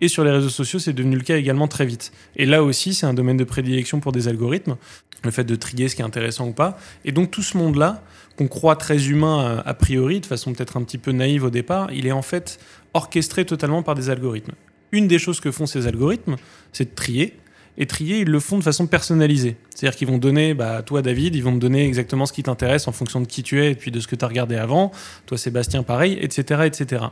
Et 0.00 0.08
sur 0.08 0.24
les 0.24 0.32
réseaux 0.32 0.48
sociaux, 0.48 0.80
c'est 0.80 0.92
devenu 0.92 1.16
le 1.16 1.22
cas 1.22 1.36
également 1.36 1.68
très 1.68 1.86
vite. 1.86 2.12
Et 2.36 2.44
là 2.44 2.64
aussi, 2.64 2.92
c'est 2.92 3.06
un 3.06 3.14
domaine 3.14 3.36
de 3.36 3.44
prédilection 3.44 4.00
pour 4.00 4.10
des 4.10 4.26
algorithmes, 4.26 4.76
le 5.22 5.30
fait 5.30 5.44
de 5.44 5.54
trier 5.54 5.88
ce 5.88 5.94
qui 5.94 6.02
est 6.02 6.04
intéressant 6.04 6.48
ou 6.48 6.52
pas. 6.52 6.76
Et 7.04 7.12
donc 7.12 7.30
tout 7.30 7.42
ce 7.42 7.56
monde-là, 7.56 8.02
qu'on 8.36 8.48
croit 8.48 8.76
très 8.76 9.08
humain 9.08 9.62
a 9.64 9.74
priori, 9.74 10.20
de 10.20 10.26
façon 10.26 10.52
peut-être 10.52 10.76
un 10.76 10.82
petit 10.82 10.98
peu 10.98 11.12
naïve 11.12 11.44
au 11.44 11.50
départ, 11.50 11.92
il 11.92 12.06
est 12.06 12.12
en 12.12 12.22
fait 12.22 12.58
orchestré 12.94 13.44
totalement 13.44 13.82
par 13.82 13.94
des 13.94 14.10
algorithmes. 14.10 14.54
Une 14.90 15.06
des 15.06 15.18
choses 15.18 15.40
que 15.40 15.50
font 15.50 15.66
ces 15.66 15.86
algorithmes, 15.86 16.36
c'est 16.72 16.90
de 16.90 16.94
trier. 16.94 17.36
Et 17.78 17.86
trier, 17.86 18.20
ils 18.20 18.28
le 18.28 18.38
font 18.38 18.58
de 18.58 18.62
façon 18.62 18.86
personnalisée. 18.86 19.56
C'est-à-dire 19.70 19.96
qu'ils 19.96 20.08
vont 20.08 20.18
donner, 20.18 20.52
bah, 20.52 20.82
toi 20.82 21.00
David, 21.00 21.34
ils 21.34 21.42
vont 21.42 21.52
te 21.52 21.58
donner 21.58 21.86
exactement 21.86 22.26
ce 22.26 22.32
qui 22.32 22.42
t'intéresse 22.42 22.86
en 22.86 22.92
fonction 22.92 23.20
de 23.20 23.26
qui 23.26 23.42
tu 23.42 23.62
es 23.62 23.72
et 23.72 23.74
puis 23.74 23.90
de 23.90 23.98
ce 23.98 24.06
que 24.06 24.14
tu 24.14 24.24
as 24.24 24.28
regardé 24.28 24.56
avant. 24.56 24.92
Toi 25.24 25.38
Sébastien, 25.38 25.82
pareil, 25.82 26.18
etc., 26.20 26.62
etc. 26.66 27.04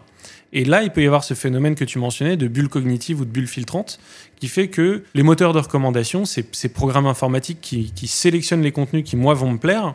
Et 0.52 0.64
là, 0.64 0.83
il 0.83 0.90
peut 0.90 1.02
y 1.02 1.07
avoir 1.07 1.25
ce 1.25 1.33
phénomène 1.33 1.75
que 1.75 1.85
tu 1.85 1.99
mentionnais 1.99 2.37
de 2.37 2.47
bulle 2.47 2.69
cognitive 2.69 3.21
ou 3.21 3.25
de 3.25 3.31
bulle 3.31 3.47
filtrante 3.47 4.00
qui 4.38 4.49
fait 4.49 4.69
que 4.69 5.05
les 5.14 5.23
moteurs 5.23 5.55
de 5.55 5.61
recommandation, 5.61 6.26
ces, 6.26 6.45
ces 6.52 6.69
programmes 6.69 7.07
informatiques 7.07 7.61
qui, 7.62 7.93
qui 7.93 8.07
sélectionnent 8.07 8.62
les 8.62 8.73
contenus 8.73 9.05
qui, 9.05 9.17
moi, 9.17 9.33
vont 9.33 9.52
me 9.52 9.59
plaire, 9.59 9.95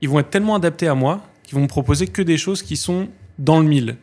ils 0.00 0.08
vont 0.08 0.18
être 0.18 0.30
tellement 0.30 0.56
adaptés 0.56 0.88
à 0.88 0.94
moi 0.94 1.22
qu'ils 1.44 1.54
vont 1.54 1.62
me 1.62 1.68
proposer 1.68 2.08
que 2.08 2.22
des 2.22 2.38
choses 2.38 2.62
qui 2.62 2.76
sont 2.76 3.08
dans 3.38 3.60
le 3.60 3.66
mille. 3.66 3.96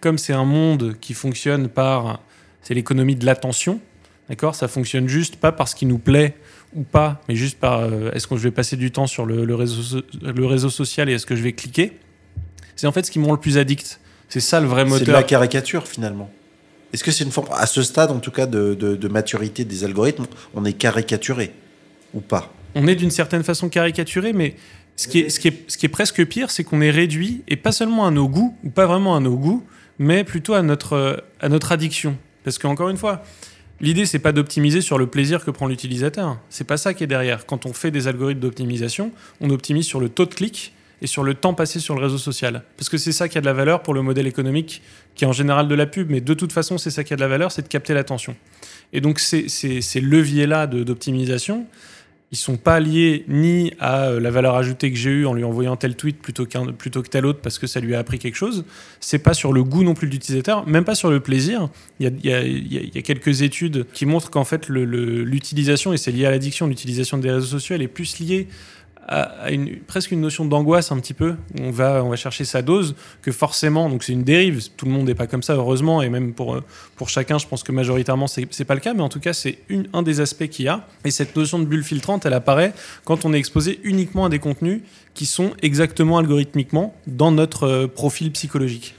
Comme 0.00 0.16
c'est 0.16 0.32
un 0.32 0.44
monde 0.44 0.96
qui 1.00 1.12
fonctionne 1.12 1.68
par 1.68 2.20
c'est 2.62 2.74
l'économie 2.74 3.16
de 3.16 3.26
l'attention. 3.26 3.80
D'accord? 4.28 4.54
Ça 4.54 4.68
fonctionne 4.68 5.08
juste 5.08 5.36
pas 5.36 5.52
parce 5.52 5.74
qu'il 5.74 5.88
nous 5.88 5.98
plaît 5.98 6.36
ou 6.74 6.82
pas, 6.82 7.20
mais 7.28 7.36
juste 7.36 7.58
par 7.58 7.80
euh, 7.80 8.10
est-ce 8.12 8.26
que 8.26 8.36
je 8.36 8.42
vais 8.42 8.50
passer 8.50 8.76
du 8.76 8.90
temps 8.90 9.06
sur 9.06 9.26
le, 9.26 9.54
réseau, 9.54 10.00
le 10.22 10.46
réseau 10.46 10.70
social 10.70 11.08
et 11.10 11.14
est-ce 11.14 11.26
que 11.26 11.36
je 11.36 11.42
vais 11.42 11.52
cliquer? 11.52 11.98
C'est 12.76 12.86
en 12.86 12.92
fait 12.92 13.04
ce 13.04 13.10
qui 13.10 13.18
me 13.18 13.26
rend 13.26 13.32
le 13.32 13.40
plus 13.40 13.58
addict. 13.58 14.00
C'est 14.28 14.40
ça 14.40 14.60
le 14.60 14.66
vrai 14.66 14.84
moteur. 14.84 15.00
C'est 15.00 15.04
de 15.04 15.12
la 15.12 15.22
caricature 15.22 15.86
finalement. 15.86 16.30
Est-ce 16.92 17.04
que 17.04 17.10
c'est 17.10 17.24
une 17.24 17.30
forme, 17.30 17.48
à 17.52 17.66
ce 17.66 17.82
stade 17.82 18.10
en 18.10 18.18
tout 18.18 18.30
cas 18.30 18.46
de, 18.46 18.74
de, 18.74 19.08
maturité 19.08 19.64
des 19.64 19.84
algorithmes, 19.84 20.26
on 20.54 20.64
est 20.64 20.74
caricaturé 20.74 21.52
ou 22.12 22.20
pas? 22.20 22.52
On 22.74 22.86
est 22.86 22.94
d'une 22.94 23.10
certaine 23.10 23.42
façon 23.42 23.68
caricaturé, 23.68 24.32
mais 24.32 24.56
ce 24.96 25.08
qui 25.08 25.20
est, 25.20 25.30
ce 25.30 25.40
qui 25.40 25.48
est, 25.48 25.70
ce 25.70 25.78
qui 25.78 25.86
est 25.86 25.90
presque 25.90 26.24
pire, 26.26 26.50
c'est 26.50 26.64
qu'on 26.64 26.80
est 26.82 26.90
réduit, 26.90 27.42
et 27.48 27.56
pas 27.56 27.72
seulement 27.72 28.06
à 28.06 28.10
nos 28.10 28.28
goûts, 28.28 28.56
ou 28.62 28.70
pas 28.70 28.86
vraiment 28.86 29.16
à 29.16 29.20
nos 29.20 29.36
goûts, 29.36 29.64
mais 29.98 30.22
plutôt 30.24 30.54
à 30.54 30.62
notre, 30.62 31.24
à 31.40 31.48
notre 31.48 31.72
addiction. 31.72 32.16
Parce 32.44 32.58
qu'encore 32.58 32.90
une 32.90 32.96
fois, 32.98 33.22
l'idée, 33.82 34.06
c'est 34.06 34.18
pas 34.18 34.32
d'optimiser 34.32 34.80
sur 34.80 34.96
le 34.96 35.06
plaisir 35.06 35.44
que 35.44 35.50
prend 35.50 35.66
l'utilisateur. 35.66 36.38
C'est 36.48 36.66
pas 36.66 36.76
ça 36.78 36.94
qui 36.94 37.04
est 37.04 37.08
derrière. 37.08 37.44
Quand 37.44 37.66
on 37.66 37.72
fait 37.72 37.90
des 37.90 38.08
algorithmes 38.08 38.40
d'optimisation, 38.40 39.12
on 39.40 39.50
optimise 39.50 39.84
sur 39.84 40.00
le 40.00 40.08
taux 40.08 40.24
de 40.24 40.34
clic 40.34 40.72
et 41.02 41.06
sur 41.08 41.24
le 41.24 41.34
temps 41.34 41.52
passé 41.52 41.80
sur 41.80 41.96
le 41.96 42.00
réseau 42.00 42.16
social. 42.16 42.62
Parce 42.76 42.88
que 42.88 42.96
c'est 42.96 43.12
ça 43.12 43.28
qui 43.28 43.36
a 43.36 43.40
de 43.40 43.46
la 43.46 43.52
valeur 43.52 43.82
pour 43.82 43.92
le 43.92 44.02
modèle 44.02 44.28
économique, 44.28 44.82
qui 45.16 45.24
est 45.24 45.26
en 45.26 45.32
général 45.32 45.66
de 45.66 45.74
la 45.74 45.86
pub, 45.86 46.08
mais 46.10 46.20
de 46.20 46.32
toute 46.32 46.52
façon, 46.52 46.78
c'est 46.78 46.90
ça 46.90 47.02
qui 47.02 47.12
a 47.12 47.16
de 47.16 47.20
la 47.20 47.28
valeur, 47.28 47.50
c'est 47.50 47.62
de 47.62 47.68
capter 47.68 47.92
l'attention. 47.92 48.36
Et 48.92 49.00
donc, 49.00 49.18
ces, 49.18 49.48
ces 49.48 50.00
leviers-là 50.00 50.68
d'optimisation, 50.68 51.66
ils 52.32 52.38
sont 52.38 52.56
pas 52.56 52.80
liés 52.80 53.24
ni 53.28 53.74
à 53.78 54.06
euh, 54.06 54.20
la 54.20 54.30
valeur 54.30 54.56
ajoutée 54.56 54.90
que 54.90 54.96
j'ai 54.96 55.10
eue 55.10 55.26
en 55.26 55.34
lui 55.34 55.44
envoyant 55.44 55.76
tel 55.76 55.94
tweet 55.94 56.18
plutôt, 56.18 56.46
plutôt 56.78 57.02
que 57.02 57.08
tel 57.08 57.26
autre 57.26 57.40
parce 57.42 57.58
que 57.58 57.66
ça 57.66 57.78
lui 57.78 57.94
a 57.94 57.98
appris 57.98 58.18
quelque 58.18 58.36
chose. 58.36 58.64
C'est 59.00 59.18
pas 59.18 59.34
sur 59.34 59.52
le 59.52 59.62
goût 59.62 59.84
non 59.84 59.92
plus 59.92 60.06
de 60.06 60.12
l'utilisateur, 60.12 60.66
même 60.66 60.84
pas 60.84 60.94
sur 60.94 61.10
le 61.10 61.20
plaisir. 61.20 61.68
Il 62.00 62.10
y 62.24 62.98
a, 62.98 63.02
quelques 63.02 63.42
études 63.42 63.86
qui 63.92 64.06
montrent 64.06 64.30
qu'en 64.30 64.44
fait 64.44 64.70
l'utilisation, 64.70 65.92
et 65.92 65.98
c'est 65.98 66.10
lié 66.10 66.24
à 66.24 66.30
l'addiction, 66.30 66.66
l'utilisation 66.66 67.18
des 67.18 67.30
réseaux 67.30 67.46
sociaux, 67.46 67.76
elle 67.76 67.82
est 67.82 67.88
plus 67.88 68.18
liée 68.18 68.48
à, 69.08 69.46
presque 69.86 70.12
une 70.12 70.20
notion 70.20 70.44
d'angoisse 70.44 70.92
un 70.92 70.98
petit 70.98 71.14
peu. 71.14 71.36
On 71.60 71.70
va, 71.70 72.04
on 72.04 72.08
va 72.08 72.16
chercher 72.16 72.44
sa 72.44 72.62
dose, 72.62 72.94
que 73.22 73.32
forcément, 73.32 73.88
donc 73.88 74.02
c'est 74.02 74.12
une 74.12 74.24
dérive, 74.24 74.68
tout 74.76 74.86
le 74.86 74.92
monde 74.92 75.06
n'est 75.06 75.14
pas 75.14 75.26
comme 75.26 75.42
ça, 75.42 75.54
heureusement, 75.54 76.02
et 76.02 76.08
même 76.08 76.32
pour, 76.32 76.60
pour 76.96 77.08
chacun, 77.08 77.38
je 77.38 77.46
pense 77.46 77.62
que 77.62 77.72
majoritairement, 77.72 78.26
c'est, 78.26 78.46
c'est 78.50 78.64
pas 78.64 78.74
le 78.74 78.80
cas, 78.80 78.94
mais 78.94 79.02
en 79.02 79.08
tout 79.08 79.20
cas, 79.20 79.32
c'est 79.32 79.58
un 79.92 80.02
des 80.02 80.20
aspects 80.20 80.48
qu'il 80.48 80.66
y 80.66 80.68
a. 80.68 80.86
Et 81.04 81.10
cette 81.10 81.34
notion 81.36 81.58
de 81.58 81.64
bulle 81.64 81.84
filtrante, 81.84 82.26
elle 82.26 82.34
apparaît 82.34 82.72
quand 83.04 83.24
on 83.24 83.32
est 83.32 83.38
exposé 83.38 83.80
uniquement 83.82 84.26
à 84.26 84.28
des 84.28 84.38
contenus 84.38 84.82
qui 85.14 85.26
sont 85.26 85.52
exactement 85.62 86.18
algorithmiquement 86.18 86.94
dans 87.06 87.32
notre 87.32 87.64
euh, 87.64 87.86
profil 87.86 88.32
psychologique. 88.32 88.94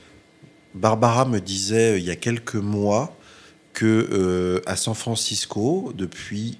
Barbara 0.75 1.25
me 1.25 1.39
disait 1.39 1.93
euh, 1.93 2.00
il 2.00 2.05
y 2.05 2.12
a 2.12 2.15
quelques 2.15 2.55
mois 2.55 3.17
que 3.74 3.86
euh, 4.12 4.62
à 4.65 4.75
San 4.75 4.93
Francisco, 4.93 5.91
depuis 5.95 6.60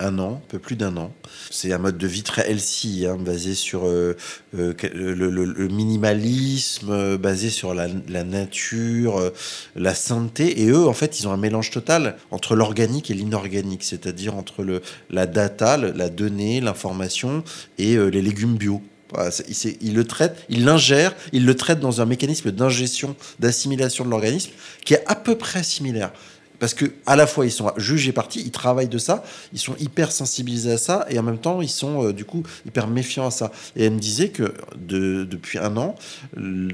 un 0.00 0.18
an, 0.18 0.40
un 0.44 0.48
peu 0.48 0.58
plus 0.58 0.76
d'un 0.76 0.96
an. 0.96 1.12
C'est 1.50 1.72
un 1.72 1.78
mode 1.78 1.98
de 1.98 2.06
vie 2.06 2.22
très 2.22 2.50
healthy, 2.50 3.06
hein, 3.06 3.16
basé 3.18 3.54
sur 3.54 3.86
euh, 3.86 4.16
euh, 4.56 4.74
le, 4.82 5.68
minimalisme, 5.68 6.90
euh, 6.90 7.18
basé 7.18 7.50
sur 7.50 7.74
la, 7.74 7.88
nature, 8.24 9.32
la 9.76 9.94
santé. 9.94 10.62
Et 10.62 10.68
eux, 10.68 10.86
en 10.86 10.92
fait, 10.92 11.20
ils 11.20 11.28
ont 11.28 11.32
un 11.32 11.38
mélange 11.38 11.70
total 11.70 12.16
entre 12.30 12.54
l'organique 12.54 13.10
et 13.10 13.14
l'inorganique, 13.14 13.82
c'est-à-dire 13.82 14.36
entre 14.36 14.64
la 15.10 15.26
data, 15.26 15.76
la 15.76 16.08
donnée, 16.08 16.60
l'information 16.60 17.42
et 17.78 17.96
les 17.96 18.22
légumes 18.22 18.56
bio. 18.56 18.82
Il, 19.80 19.94
le 19.94 20.04
traite, 20.04 20.44
il 20.50 20.66
l'ingère, 20.66 21.14
il 21.32 21.46
le 21.46 21.54
traite 21.56 21.80
dans 21.80 22.02
un 22.02 22.04
mécanisme 22.04 22.50
d'ingestion, 22.50 23.16
d'assimilation 23.40 24.04
de 24.04 24.10
l'organisme 24.10 24.50
qui 24.84 24.92
est 24.92 25.04
à 25.06 25.14
peu 25.14 25.36
près 25.36 25.62
similaire 25.62 26.12
parce 26.58 26.74
que 26.74 26.86
à 27.06 27.16
la 27.16 27.26
fois 27.26 27.46
ils 27.46 27.50
sont 27.50 27.70
juges 27.76 28.08
et 28.08 28.12
partis, 28.12 28.40
ils 28.40 28.50
travaillent 28.50 28.88
de 28.88 28.98
ça, 28.98 29.22
ils 29.52 29.58
sont 29.58 29.74
hyper 29.78 30.12
sensibilisés 30.12 30.72
à 30.72 30.78
ça 30.78 31.06
et 31.08 31.18
en 31.18 31.22
même 31.22 31.38
temps 31.38 31.60
ils 31.60 31.68
sont 31.68 32.06
euh, 32.06 32.12
du 32.12 32.24
coup 32.24 32.42
hyper 32.66 32.86
méfiants 32.86 33.26
à 33.26 33.30
ça. 33.30 33.52
Et 33.76 33.84
elle 33.84 33.94
me 33.94 33.98
disait 33.98 34.30
que 34.30 34.54
depuis 34.76 35.58
un 35.58 35.76
an, 35.76 35.94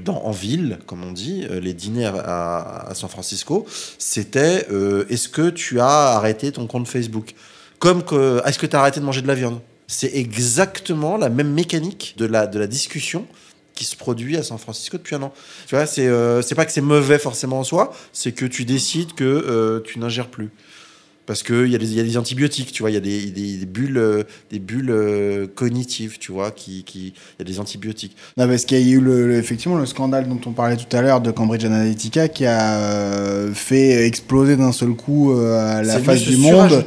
en 0.07 0.31
ville, 0.31 0.79
comme 0.85 1.03
on 1.03 1.11
dit, 1.11 1.45
euh, 1.49 1.59
les 1.59 1.73
dîners 1.73 2.05
à, 2.05 2.91
San 2.93 3.09
Francisco, 3.09 3.65
c'était 3.97 4.67
euh, 4.71 5.05
est-ce 5.09 5.29
que 5.29 5.49
tu 5.49 5.79
as 5.79 6.15
arrêté 6.15 6.51
ton 6.51 6.67
compte 6.67 6.87
Facebook? 6.87 7.33
Comme 7.79 8.03
que 8.03 8.41
est-ce 8.45 8.57
que 8.57 8.65
tu 8.65 8.75
as 8.75 8.79
arrêté 8.79 8.99
de 8.99 9.05
manger 9.05 9.21
de 9.21 9.27
la 9.27 9.35
viande? 9.35 9.59
C'est 9.87 10.15
exactement 10.15 11.17
la 11.17 11.29
même 11.29 11.51
mécanique 11.51 12.15
de 12.17 12.25
la 12.25 12.67
discussion 12.67 13.27
qui 13.75 13.83
se 13.83 13.95
produit 13.95 14.37
à 14.37 14.43
San 14.43 14.57
Francisco 14.57 14.97
depuis 14.97 15.15
un 15.15 15.21
an. 15.21 15.33
Tu 15.67 15.75
vois, 15.75 15.85
c'est 15.85 16.07
euh, 16.07 16.41
pas 16.55 16.65
que 16.65 16.71
c'est 16.71 16.81
mauvais 16.81 17.19
forcément 17.19 17.59
en 17.59 17.63
soi, 17.63 17.93
c'est 18.13 18.31
que 18.31 18.45
tu 18.45 18.65
décides 18.65 19.13
que 19.13 19.23
euh, 19.23 19.81
tu 19.81 19.99
n'ingères 19.99 20.29
plus. 20.29 20.49
Parce 21.25 21.41
qu'il 21.41 21.67
y, 21.67 21.75
a 21.75 21.79
des, 21.79 21.95
y 21.95 21.99
a 21.99 22.03
des 22.03 22.17
antibiotiques, 22.17 22.71
tu 22.71 22.83
vois, 22.83 22.91
il 22.91 22.93
y 22.93 22.97
a 22.97 22.99
des, 22.99 23.31
des, 23.31 23.65
bulles, 23.65 23.97
euh, 23.97 24.23
des 24.51 24.59
bulles 24.59 25.49
cognitives, 25.55 26.19
tu 26.19 26.31
vois, 26.31 26.51
qui, 26.51 26.83
qui, 26.83 27.07
il 27.07 27.39
y 27.39 27.41
a 27.41 27.45
des 27.45 27.59
antibiotiques. 27.59 28.15
Non, 28.37 28.47
parce 28.47 28.63
qu'il 28.63 28.79
y 28.79 28.91
a 28.91 28.93
eu 28.93 29.01
le, 29.01 29.35
effectivement 29.35 29.75
le 29.75 29.87
scandale 29.87 30.29
dont 30.29 30.39
on 30.45 30.51
parlait 30.51 30.77
tout 30.77 30.95
à 30.95 31.01
l'heure 31.01 31.21
de 31.21 31.31
Cambridge 31.31 31.65
Analytica 31.65 32.27
qui 32.27 32.45
a 32.45 33.47
fait 33.55 34.05
exploser 34.05 34.55
d'un 34.55 34.71
seul 34.71 34.91
coup 34.91 35.35
la 35.35 35.99
face 35.99 36.21
du 36.21 36.37
monde 36.37 36.85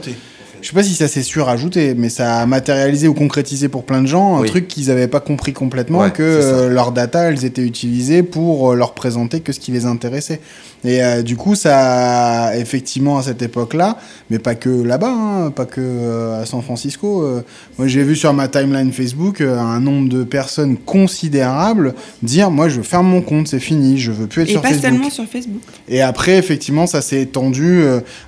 je 0.61 0.69
sais 0.69 0.75
pas 0.75 0.83
si 0.83 0.95
ça 0.95 1.09
s'est 1.09 1.23
surajouté, 1.23 1.95
mais 1.95 2.09
ça 2.09 2.39
a 2.39 2.47
matérialisé 2.47 3.09
ou 3.09 3.15
concrétisé 3.15 3.69
pour 3.69 3.85
plein 3.85 4.03
de 4.03 4.07
gens 4.07 4.43
un 4.43 4.45
truc 4.45 4.69
qu'ils 4.69 4.89
n'avaient 4.89 5.09
pas 5.09 5.21
compris 5.21 5.53
complètement 5.53 6.11
que 6.11 6.23
euh, 6.23 6.69
leurs 6.69 6.93
data, 6.93 7.31
elles 7.31 7.45
étaient 7.45 7.63
utilisées 7.63 8.23
pour 8.23 8.73
euh, 8.73 8.75
leur 8.75 8.95
présenter 8.95 9.41
que 9.41 9.53
ce 9.53 9.61
qui 9.61 9.73
les 9.73 9.87
intéressait. 9.87 10.41
Et 10.85 11.03
euh, 11.03 11.23
du 11.23 11.37
coup, 11.37 11.55
ça, 11.55 12.57
effectivement, 12.57 13.19
à 13.19 13.23
cette 13.23 13.43
époque-là, 13.43 13.99
mais 14.31 14.39
pas 14.39 14.55
que 14.55 14.69
là-bas, 14.69 15.13
hein, 15.13 15.51
pas 15.51 15.67
que 15.67 16.41
à 16.41 16.47
San 16.47 16.63
Francisco. 16.63 17.43
moi, 17.79 17.89
j'ai 17.89 18.03
vu 18.03 18.17
sur 18.17 18.33
ma 18.33 18.49
timeline 18.49 18.93
Facebook 18.93 19.41
un 19.41 19.81
nombre 19.81 20.09
de 20.09 20.25
personnes 20.25 20.77
considérables 20.77 21.95
dire, 22.23 22.51
moi, 22.51 22.69
je 22.69 22.81
ferme 22.81 23.09
mon 23.09 23.23
compte, 23.23 23.49
c'est 23.49 23.59
fini, 23.59 23.99
je 23.99 24.13
veux 24.13 24.27
plus 24.27 24.43
être 24.43 24.49
Et 24.49 24.53
sur 24.53 24.63
pas 24.63 24.69
Facebook. 24.69 24.91
seulement 24.91 25.11
sur 25.11 25.25
Facebook. 25.27 25.63
Et 25.89 26.01
après, 26.01 26.37
effectivement, 26.37 26.87
ça 26.87 27.03
s'est 27.03 27.23
étendu. 27.23 27.83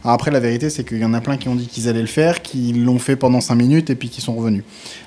après, 0.05 0.31
la 0.31 0.41
vérité, 0.41 0.71
c'est 0.71 0.85
qu'il 0.85 0.99
y 0.99 1.05
en 1.05 1.15
a 1.15 1.21
plein 1.21 1.37
qui 1.37 1.49
ont 1.49 1.55
dit 1.55 1.67
qu'ils 1.67 1.89
allaient 1.89 2.01
le 2.01 2.07
faire 2.07 2.20
qui 2.43 2.73
l'ont 2.73 2.99
fait 2.99 3.17
pendant 3.17 3.41
5 3.41 3.55
minutes 3.55 3.91
et 3.91 3.95
puis 3.95 4.09
qui 4.09 4.21
sont 4.21 4.35
revenus. 4.35 4.65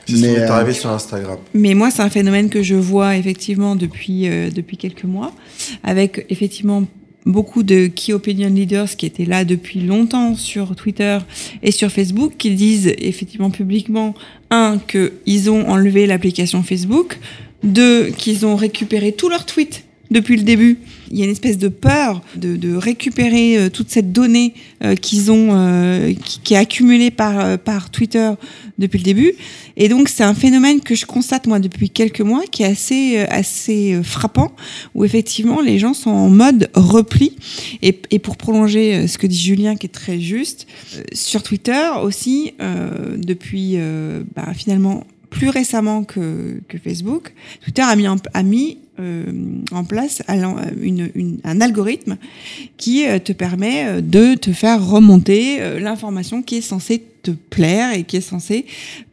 Mais 0.09 0.39
euh, 0.39 0.49
arrivé 0.49 0.73
sur 0.73 0.89
Instagram. 0.89 1.37
Mais 1.53 1.73
moi, 1.73 1.91
c'est 1.91 2.01
un 2.01 2.09
phénomène 2.09 2.49
que 2.49 2.61
je 2.61 2.75
vois 2.75 3.15
effectivement 3.15 3.75
depuis 3.75 4.27
euh, 4.27 4.49
depuis 4.49 4.77
quelques 4.77 5.05
mois, 5.05 5.31
avec 5.83 6.25
effectivement 6.29 6.83
beaucoup 7.25 7.63
de 7.63 7.87
key 7.87 8.13
opinion 8.13 8.49
leaders 8.49 8.95
qui 8.97 9.05
étaient 9.05 9.25
là 9.25 9.45
depuis 9.45 9.79
longtemps 9.79 10.35
sur 10.35 10.75
Twitter 10.75 11.19
et 11.61 11.71
sur 11.71 11.89
Facebook, 11.89 12.33
qui 12.37 12.51
disent 12.51 12.93
effectivement 12.97 13.49
publiquement 13.49 14.13
un 14.49 14.77
qu'ils 14.77 15.49
ont 15.49 15.67
enlevé 15.69 16.05
l'application 16.05 16.63
Facebook, 16.63 17.17
deux 17.63 18.07
qu'ils 18.09 18.45
ont 18.45 18.55
récupéré 18.55 19.13
tous 19.13 19.29
leurs 19.29 19.45
tweets 19.45 19.85
depuis 20.11 20.35
le 20.37 20.43
début. 20.43 20.79
Il 21.11 21.17
y 21.17 21.21
a 21.21 21.25
une 21.25 21.31
espèce 21.31 21.57
de 21.57 21.67
peur 21.67 22.21
de, 22.35 22.55
de 22.55 22.75
récupérer 22.75 23.57
euh, 23.57 23.69
toute 23.69 23.89
cette 23.89 24.11
donnée 24.11 24.53
euh, 24.83 24.95
qu'ils 24.95 25.31
ont, 25.31 25.49
euh, 25.51 26.13
qui, 26.23 26.39
qui, 26.41 26.53
est 26.53 26.57
accumulée 26.57 27.11
par, 27.11 27.57
par 27.59 27.89
Twitter 27.89 28.31
depuis 28.77 28.97
le 28.97 29.03
début. 29.03 29.33
Et 29.77 29.89
donc 29.89 30.09
c'est 30.09 30.23
un 30.23 30.33
phénomène 30.33 30.81
que 30.81 30.95
je 30.95 31.05
constate 31.05 31.47
moi 31.47 31.59
depuis 31.59 31.89
quelques 31.89 32.21
mois, 32.21 32.43
qui 32.49 32.63
est 32.63 32.67
assez 32.67 33.17
assez 33.29 33.99
frappant, 34.03 34.55
où 34.95 35.03
effectivement 35.03 35.61
les 35.61 35.79
gens 35.79 35.93
sont 35.93 36.09
en 36.09 36.29
mode 36.29 36.69
repli. 36.73 37.35
Et, 37.81 37.99
et 38.11 38.19
pour 38.19 38.37
prolonger 38.37 39.07
ce 39.07 39.17
que 39.17 39.27
dit 39.27 39.39
Julien, 39.39 39.75
qui 39.75 39.87
est 39.87 39.89
très 39.89 40.19
juste, 40.19 40.67
sur 41.11 41.43
Twitter 41.43 41.89
aussi, 42.01 42.53
depuis 43.17 43.77
bah, 44.35 44.53
finalement 44.53 45.05
plus 45.33 45.49
récemment 45.49 46.03
que, 46.03 46.61
Facebook, 46.83 47.33
Twitter 47.61 47.81
a 47.81 47.95
mis, 47.95 48.07
mis 48.45 48.77
euh, 48.99 49.23
en 49.71 49.83
place 49.83 50.21
un 50.27 51.61
algorithme 51.61 52.17
qui 52.77 53.07
euh, 53.07 53.17
te 53.17 53.31
permet 53.33 53.87
euh, 53.87 54.01
de 54.01 54.35
te 54.35 54.51
faire 54.51 54.85
remonter 54.85 55.79
l'information 55.79 56.43
qui 56.43 56.57
est 56.57 56.61
censée 56.61 57.03
te 57.23 57.31
plaire 57.31 57.93
et 57.93 58.03
qui 58.03 58.17
est 58.17 58.21
censée 58.21 58.65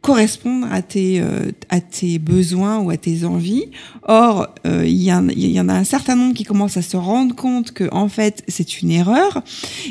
correspondre 0.02 0.66
à 0.70 0.82
tes, 0.82 1.22
à 1.68 1.80
tes 1.80 2.18
besoins 2.18 2.78
ou 2.78 2.90
à 2.90 2.96
tes 2.96 3.24
envies. 3.24 3.66
Or, 4.02 4.48
il 4.64 5.02
y, 5.02 5.12
en 5.12 5.68
a 5.68 5.74
un 5.74 5.84
certain 5.84 6.16
nombre 6.16 6.34
qui 6.34 6.44
commencent 6.44 6.76
à 6.76 6.82
se 6.82 6.96
rendre 6.96 7.34
compte 7.34 7.72
que 7.72 7.88
en 7.92 8.08
fait 8.08 8.42
c'est 8.48 8.80
une 8.80 8.90
erreur 8.90 9.42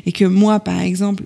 et 0.05 0.11
que 0.11 0.25
moi, 0.25 0.59
par 0.59 0.81
exemple, 0.81 1.23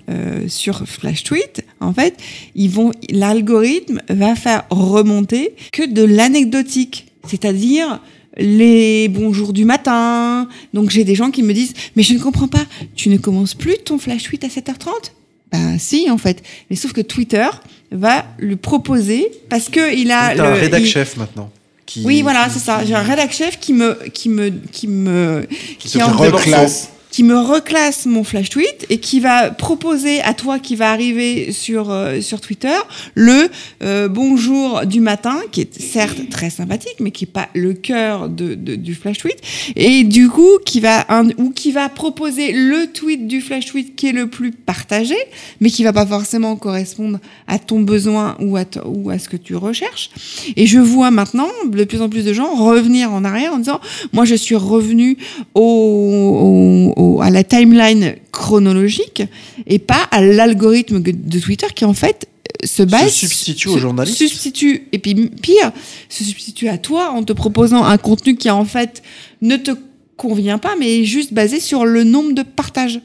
sur 0.48 0.86
Flash 0.86 1.24
Tweet, 1.24 1.64
en 1.80 1.92
fait, 1.92 2.16
ils 2.54 2.70
vont, 2.70 2.92
l'algorithme 3.10 4.00
va 4.08 4.34
faire 4.36 4.64
remonter 4.70 5.54
que 5.72 5.86
de 5.86 6.02
l'anecdotique, 6.02 7.06
c'est-à-dire 7.26 8.00
les 8.36 9.08
bonjours 9.08 9.52
du 9.52 9.64
matin. 9.64 10.48
Donc 10.72 10.90
j'ai 10.90 11.04
des 11.04 11.14
gens 11.14 11.30
qui 11.30 11.42
me 11.42 11.52
disent 11.52 11.74
mais 11.96 12.02
je 12.02 12.14
ne 12.14 12.18
comprends 12.18 12.48
pas, 12.48 12.64
tu 12.94 13.08
ne 13.08 13.16
commences 13.16 13.54
plus 13.54 13.76
ton 13.84 13.98
flash 13.98 14.24
tweet 14.24 14.44
à 14.44 14.48
7h30 14.48 15.12
Ben 15.54 15.78
si 15.78 16.10
en 16.10 16.18
fait, 16.18 16.42
mais 16.68 16.76
sauf 16.76 16.92
que 16.92 17.00
Twitter 17.00 17.46
va 17.92 18.24
lui 18.38 18.56
proposer 18.56 19.30
parce 19.48 19.68
que 19.68 19.94
il 19.94 20.10
a 20.10 20.34
le, 20.34 20.40
un 20.40 20.54
rédac 20.54 20.84
chef 20.84 21.16
maintenant. 21.16 21.50
Qui, 21.86 22.02
oui, 22.04 22.22
voilà, 22.22 22.48
c'est 22.48 22.58
ça. 22.58 22.84
J'ai 22.84 22.94
un 22.94 23.02
rédac 23.02 23.30
chef 23.30 23.60
qui 23.60 23.72
me, 23.72 23.94
qui 24.12 24.30
me, 24.30 24.48
qui 24.48 24.88
me, 24.88 25.46
qui, 25.78 25.88
qui, 25.88 26.02
reclasse 26.02 26.90
qui 27.14 27.22
me 27.22 27.38
reclasse 27.38 28.06
mon 28.06 28.24
flash 28.24 28.50
tweet 28.50 28.86
et 28.90 28.98
qui 28.98 29.20
va 29.20 29.52
proposer 29.52 30.20
à 30.22 30.34
toi 30.34 30.58
qui 30.58 30.74
va 30.74 30.90
arriver 30.90 31.52
sur 31.52 31.92
euh, 31.92 32.20
sur 32.20 32.40
Twitter 32.40 32.74
le 33.14 33.50
euh, 33.84 34.08
bonjour 34.08 34.84
du 34.84 35.00
matin 35.00 35.38
qui 35.52 35.60
est 35.60 35.80
certes 35.80 36.28
très 36.28 36.50
sympathique 36.50 36.96
mais 36.98 37.12
qui 37.12 37.22
est 37.22 37.28
pas 37.28 37.48
le 37.54 37.72
cœur 37.72 38.28
de, 38.28 38.56
de, 38.56 38.74
du 38.74 38.96
flash 38.96 39.18
tweet. 39.18 39.36
Et 39.76 40.02
du 40.02 40.28
coup 40.28 40.58
qui 40.66 40.80
va 40.80 41.06
un, 41.08 41.28
ou 41.38 41.50
qui 41.50 41.70
va 41.70 41.88
proposer 41.88 42.50
le 42.50 42.90
tweet 42.92 43.28
du 43.28 43.40
flash 43.40 43.66
tweet 43.66 43.94
qui 43.94 44.08
est 44.08 44.12
le 44.12 44.26
plus 44.26 44.50
partagé 44.50 45.14
mais 45.60 45.70
qui 45.70 45.84
va 45.84 45.92
pas 45.92 46.06
forcément 46.06 46.56
correspondre 46.56 47.20
à 47.46 47.60
ton 47.60 47.78
besoin 47.78 48.36
ou 48.40 48.56
à 48.56 48.64
ou 48.86 49.10
à 49.10 49.20
ce 49.20 49.28
que 49.28 49.36
tu 49.36 49.54
recherches. 49.54 50.10
Et 50.56 50.66
je 50.66 50.80
vois 50.80 51.12
maintenant 51.12 51.46
de 51.64 51.84
plus 51.84 52.02
en 52.02 52.08
plus 52.08 52.24
de 52.24 52.32
gens 52.32 52.56
revenir 52.56 53.12
en 53.12 53.24
arrière 53.24 53.54
en 53.54 53.58
disant 53.58 53.80
moi 54.12 54.24
je 54.24 54.34
suis 54.34 54.56
revenu 54.56 55.16
au, 55.54 56.92
au 56.96 57.03
à 57.20 57.30
la 57.30 57.44
timeline 57.44 58.16
chronologique 58.32 59.22
et 59.66 59.78
pas 59.78 60.02
à 60.10 60.20
l'algorithme 60.20 61.00
de 61.00 61.38
Twitter 61.38 61.66
qui 61.74 61.84
en 61.84 61.94
fait 61.94 62.28
se 62.64 62.82
base 62.82 63.12
se 63.12 63.26
substitue 63.26 63.68
aux 63.68 63.78
journalistes. 63.78 64.18
substitue. 64.18 64.88
Et 64.92 64.98
puis 64.98 65.14
pire 65.14 65.72
se 66.08 66.24
substitue 66.24 66.68
à 66.68 66.78
toi 66.78 67.10
en 67.10 67.22
te 67.22 67.32
proposant 67.32 67.84
un 67.84 67.98
contenu 67.98 68.36
qui 68.36 68.50
en 68.50 68.64
fait 68.64 69.02
ne 69.42 69.56
te 69.56 69.72
convient 70.16 70.58
pas 70.58 70.74
mais 70.78 71.00
est 71.00 71.04
juste 71.04 71.32
basé 71.32 71.60
sur 71.60 71.84
le 71.84 72.04
nombre 72.04 72.32
de 72.32 72.42
partages. 72.42 73.00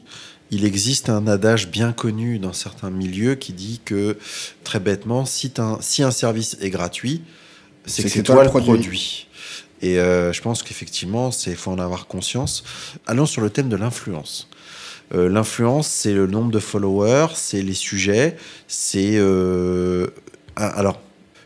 Il 0.52 0.64
existe 0.64 1.08
un 1.08 1.28
adage 1.28 1.68
bien 1.68 1.92
connu 1.92 2.40
dans 2.40 2.52
certains 2.52 2.90
milieux 2.90 3.36
qui 3.36 3.52
dit 3.52 3.80
que, 3.84 4.18
très 4.64 4.80
bêtement, 4.80 5.24
si 5.24 5.52
un, 5.58 5.78
si 5.80 6.02
un 6.02 6.10
service 6.10 6.56
est 6.60 6.70
gratuit, 6.70 7.22
c'est 7.86 8.02
que 8.02 8.08
c'est 8.08 8.24
toi, 8.24 8.42
le 8.42 8.50
produit. 8.50 9.28
Et 9.82 9.98
euh, 9.98 10.32
je 10.32 10.42
pense 10.42 10.62
qu'effectivement, 10.62 11.30
il 11.46 11.56
faut 11.56 11.70
en 11.70 11.78
avoir 11.78 12.06
conscience. 12.06 12.64
Allons 13.06 13.26
sur 13.26 13.42
le 13.42 13.50
thème 13.50 13.68
de 13.68 13.76
l'influence. 13.76 14.48
Euh, 15.14 15.28
l'influence, 15.28 15.88
c'est 15.88 16.12
le 16.12 16.26
nombre 16.26 16.50
de 16.50 16.60
followers, 16.60 17.34
c'est 17.34 17.62
les 17.62 17.74
sujets, 17.74 18.36
c'est... 18.68 19.16
Euh, 19.16 20.08
alors, 20.56 21.00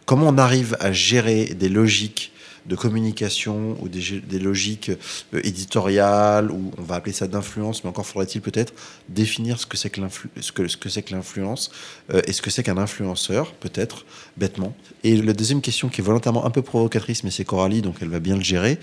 comment 0.05 0.29
on 0.29 0.39
arrive 0.39 0.77
à 0.81 0.93
gérer 0.93 1.47
des 1.47 1.69
logiques 1.69 2.33
de 2.67 2.77
communication 2.77 3.77
ou 3.81 3.89
des, 3.89 4.39
logiques 4.39 4.91
euh, 5.35 5.41
éditoriales, 5.45 6.51
ou 6.51 6.71
on 6.79 6.83
va 6.83 6.97
appeler 6.97 7.13
ça 7.13 7.27
d'influence, 7.27 7.85
mais 7.85 7.91
encore 7.91 8.07
faudrait-il 8.07 8.41
peut-être 8.41 8.73
définir 9.09 9.61
ce 9.61 9.67
que 9.67 9.77
c'est 9.77 9.91
que 9.91 11.15
l'influence 11.15 11.71
euh, 12.13 12.23
et 12.27 12.33
ce 12.33 12.43
que 12.43 12.51
c'est 12.51 12.63
qu'un 12.63 12.79
influenceur, 12.79 13.53
peut-être, 13.53 14.05
bêtement. 14.37 14.75
Et 15.03 15.17
la 15.21 15.33
deuxième 15.33 15.61
question 15.61 15.89
qui 15.89 16.01
est 16.01 16.05
volontairement 16.05 16.47
un 16.47 16.51
peu 16.51 16.63
provocatrice, 16.63 17.25
mais 17.25 17.31
c'est 17.31 17.45
Coralie, 17.45 17.83
donc 17.83 17.97
elle 18.01 18.09
va 18.09 18.21
bien 18.21 18.37
le 18.37 18.45
gérer. 18.45 18.79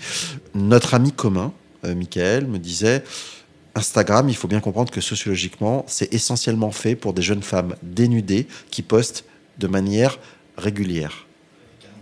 Notre 0.54 0.94
ami 0.94 1.12
commun, 1.12 1.52
euh, 1.84 1.94
Michael, 1.94 2.46
me 2.46 2.58
disait... 2.58 3.02
Instagram, 3.74 4.28
il 4.28 4.36
faut 4.36 4.48
bien 4.48 4.60
comprendre 4.60 4.92
que 4.92 5.00
sociologiquement, 5.00 5.86
c'est 5.88 6.12
essentiellement 6.12 6.72
fait 6.72 6.94
pour 6.94 7.14
des 7.14 7.22
jeunes 7.22 7.42
femmes 7.42 7.74
dénudées 7.82 8.46
qui 8.70 8.82
postent 8.82 9.24
de 9.58 9.66
manière 9.66 10.18
régulière. 10.58 11.26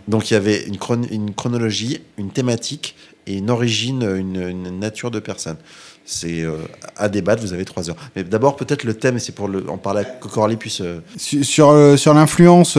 Donc 0.07 0.31
il 0.31 0.33
y 0.33 0.37
avait 0.37 0.63
une, 0.63 0.77
une 1.11 1.33
chronologie, 1.33 2.01
une 2.17 2.31
thématique 2.31 2.95
et 3.27 3.37
une 3.37 3.49
origine, 3.49 4.03
une, 4.03 4.79
nature 4.79 5.11
de 5.11 5.19
personne. 5.19 5.57
C'est 6.03 6.41
euh, 6.41 6.57
à 6.97 7.09
débattre, 7.09 7.41
vous 7.41 7.53
avez 7.53 7.65
trois 7.65 7.89
heures. 7.89 7.95
Mais 8.15 8.23
d'abord, 8.23 8.55
peut-être 8.55 8.83
le 8.83 8.95
thème, 8.95 9.17
et 9.17 9.19
c'est 9.19 9.33
pour 9.33 9.47
le, 9.47 9.69
en 9.69 9.77
parler 9.77 10.03
que 10.19 10.27
Coralie 10.27 10.55
puisse. 10.55 10.81
Euh, 10.81 10.99
sur, 11.17 11.69
euh, 11.69 11.95
sur 11.95 12.13
l'influence, 12.13 12.77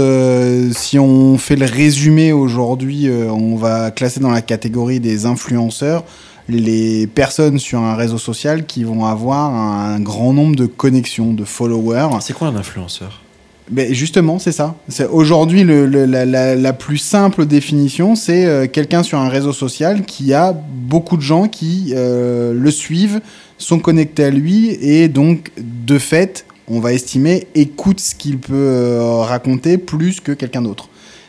si 0.77 0.99
on 0.99 1.39
fait 1.39 1.57
le 1.57 1.67
résumé 1.67 2.33
aujourd'hui, 2.33 3.09
on 3.11 3.57
va 3.57 3.91
classer 3.91 4.21
dans 4.21 4.31
la 4.31 4.43
catégorie 4.43 5.01
des 5.01 5.27
influenceurs 5.27 6.05
les 6.49 7.07
personnes 7.07 7.61
sur 7.61 7.79
un 7.79 7.95
réseau 7.95 8.19
social 8.19 8.67
qui 8.67 8.83
vont 8.83 9.05
avoir 9.05 9.55
un 9.55 10.01
grand 10.01 10.33
nombre 10.33 10.57
de 10.57 10.67
connexions, 10.67 11.33
de 11.33 11.45
followers. 11.45 12.09
C'est 12.21 12.33
quoi 12.33 12.49
un 12.49 12.57
influenceur? 12.57 13.23
Ben 13.71 13.93
justement, 13.95 14.39
c'est 14.39 14.53
ça. 14.53 14.77
Aujourd'hui, 15.11 15.65
la, 15.65 16.73
plus 16.73 16.99
simple 16.99 17.47
définition, 17.47 18.17
c'est 18.17 18.45
euh, 18.45 18.67
quelqu'un 18.67 19.03
sur 19.03 19.19
un 19.19 19.29
réseau 19.29 19.53
social 19.53 20.05
qui 20.05 20.35
a 20.35 20.53
beaucoup 20.53 21.17
de 21.17 21.23
gens 21.23 21.47
qui 21.47 21.93
euh, 21.95 22.53
le 22.53 22.71
suivent, 22.71 23.21
sont 23.59 23.79
connectés 23.79 24.25
à 24.25 24.31
lui 24.31 24.71
et 24.81 25.09
donc, 25.09 25.53
de 25.59 25.99
fait, 25.99 26.45
on 26.67 26.81
va 26.81 26.93
estimer, 26.93 27.47
écoute 27.55 28.01
ce 28.01 28.15
qu'il 28.15 28.39
peut 28.39 28.55
euh, 28.55 29.21
raconter 29.21 29.79
plus 29.79 30.21
que 30.21 30.33
quelqu'un 30.33 30.63
d'autre. 30.63 30.89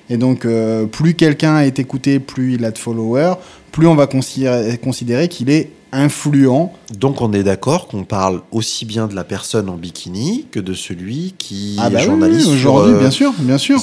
Et 0.09 0.17
donc, 0.17 0.45
plus 0.91 1.13
quelqu'un 1.13 1.61
est 1.61 1.79
écouté, 1.79 2.19
plus 2.19 2.55
il 2.55 2.65
a 2.65 2.71
de 2.71 2.77
followers, 2.77 3.35
plus 3.71 3.87
on 3.87 3.95
va 3.95 4.07
considérer 4.07 5.27
qu'il 5.27 5.49
est 5.49 5.71
influent. 5.93 6.73
Donc 6.97 7.21
on 7.21 7.31
est 7.33 7.43
d'accord 7.43 7.87
qu'on 7.87 8.03
parle 8.03 8.41
aussi 8.51 8.85
bien 8.85 9.07
de 9.07 9.15
la 9.15 9.23
personne 9.23 9.69
en 9.69 9.77
bikini 9.77 10.47
que 10.51 10.59
de 10.59 10.73
celui 10.73 11.35
qui 11.37 11.77
ah 11.79 11.87
est 11.87 11.91
bah 11.91 11.99
journaliste. 11.99 12.47
Oui, 12.47 12.55
aujourd'hui, 12.55 12.95
bien 12.95 13.11
sûr, 13.11 13.31
bien 13.39 13.57
sûr. 13.57 13.79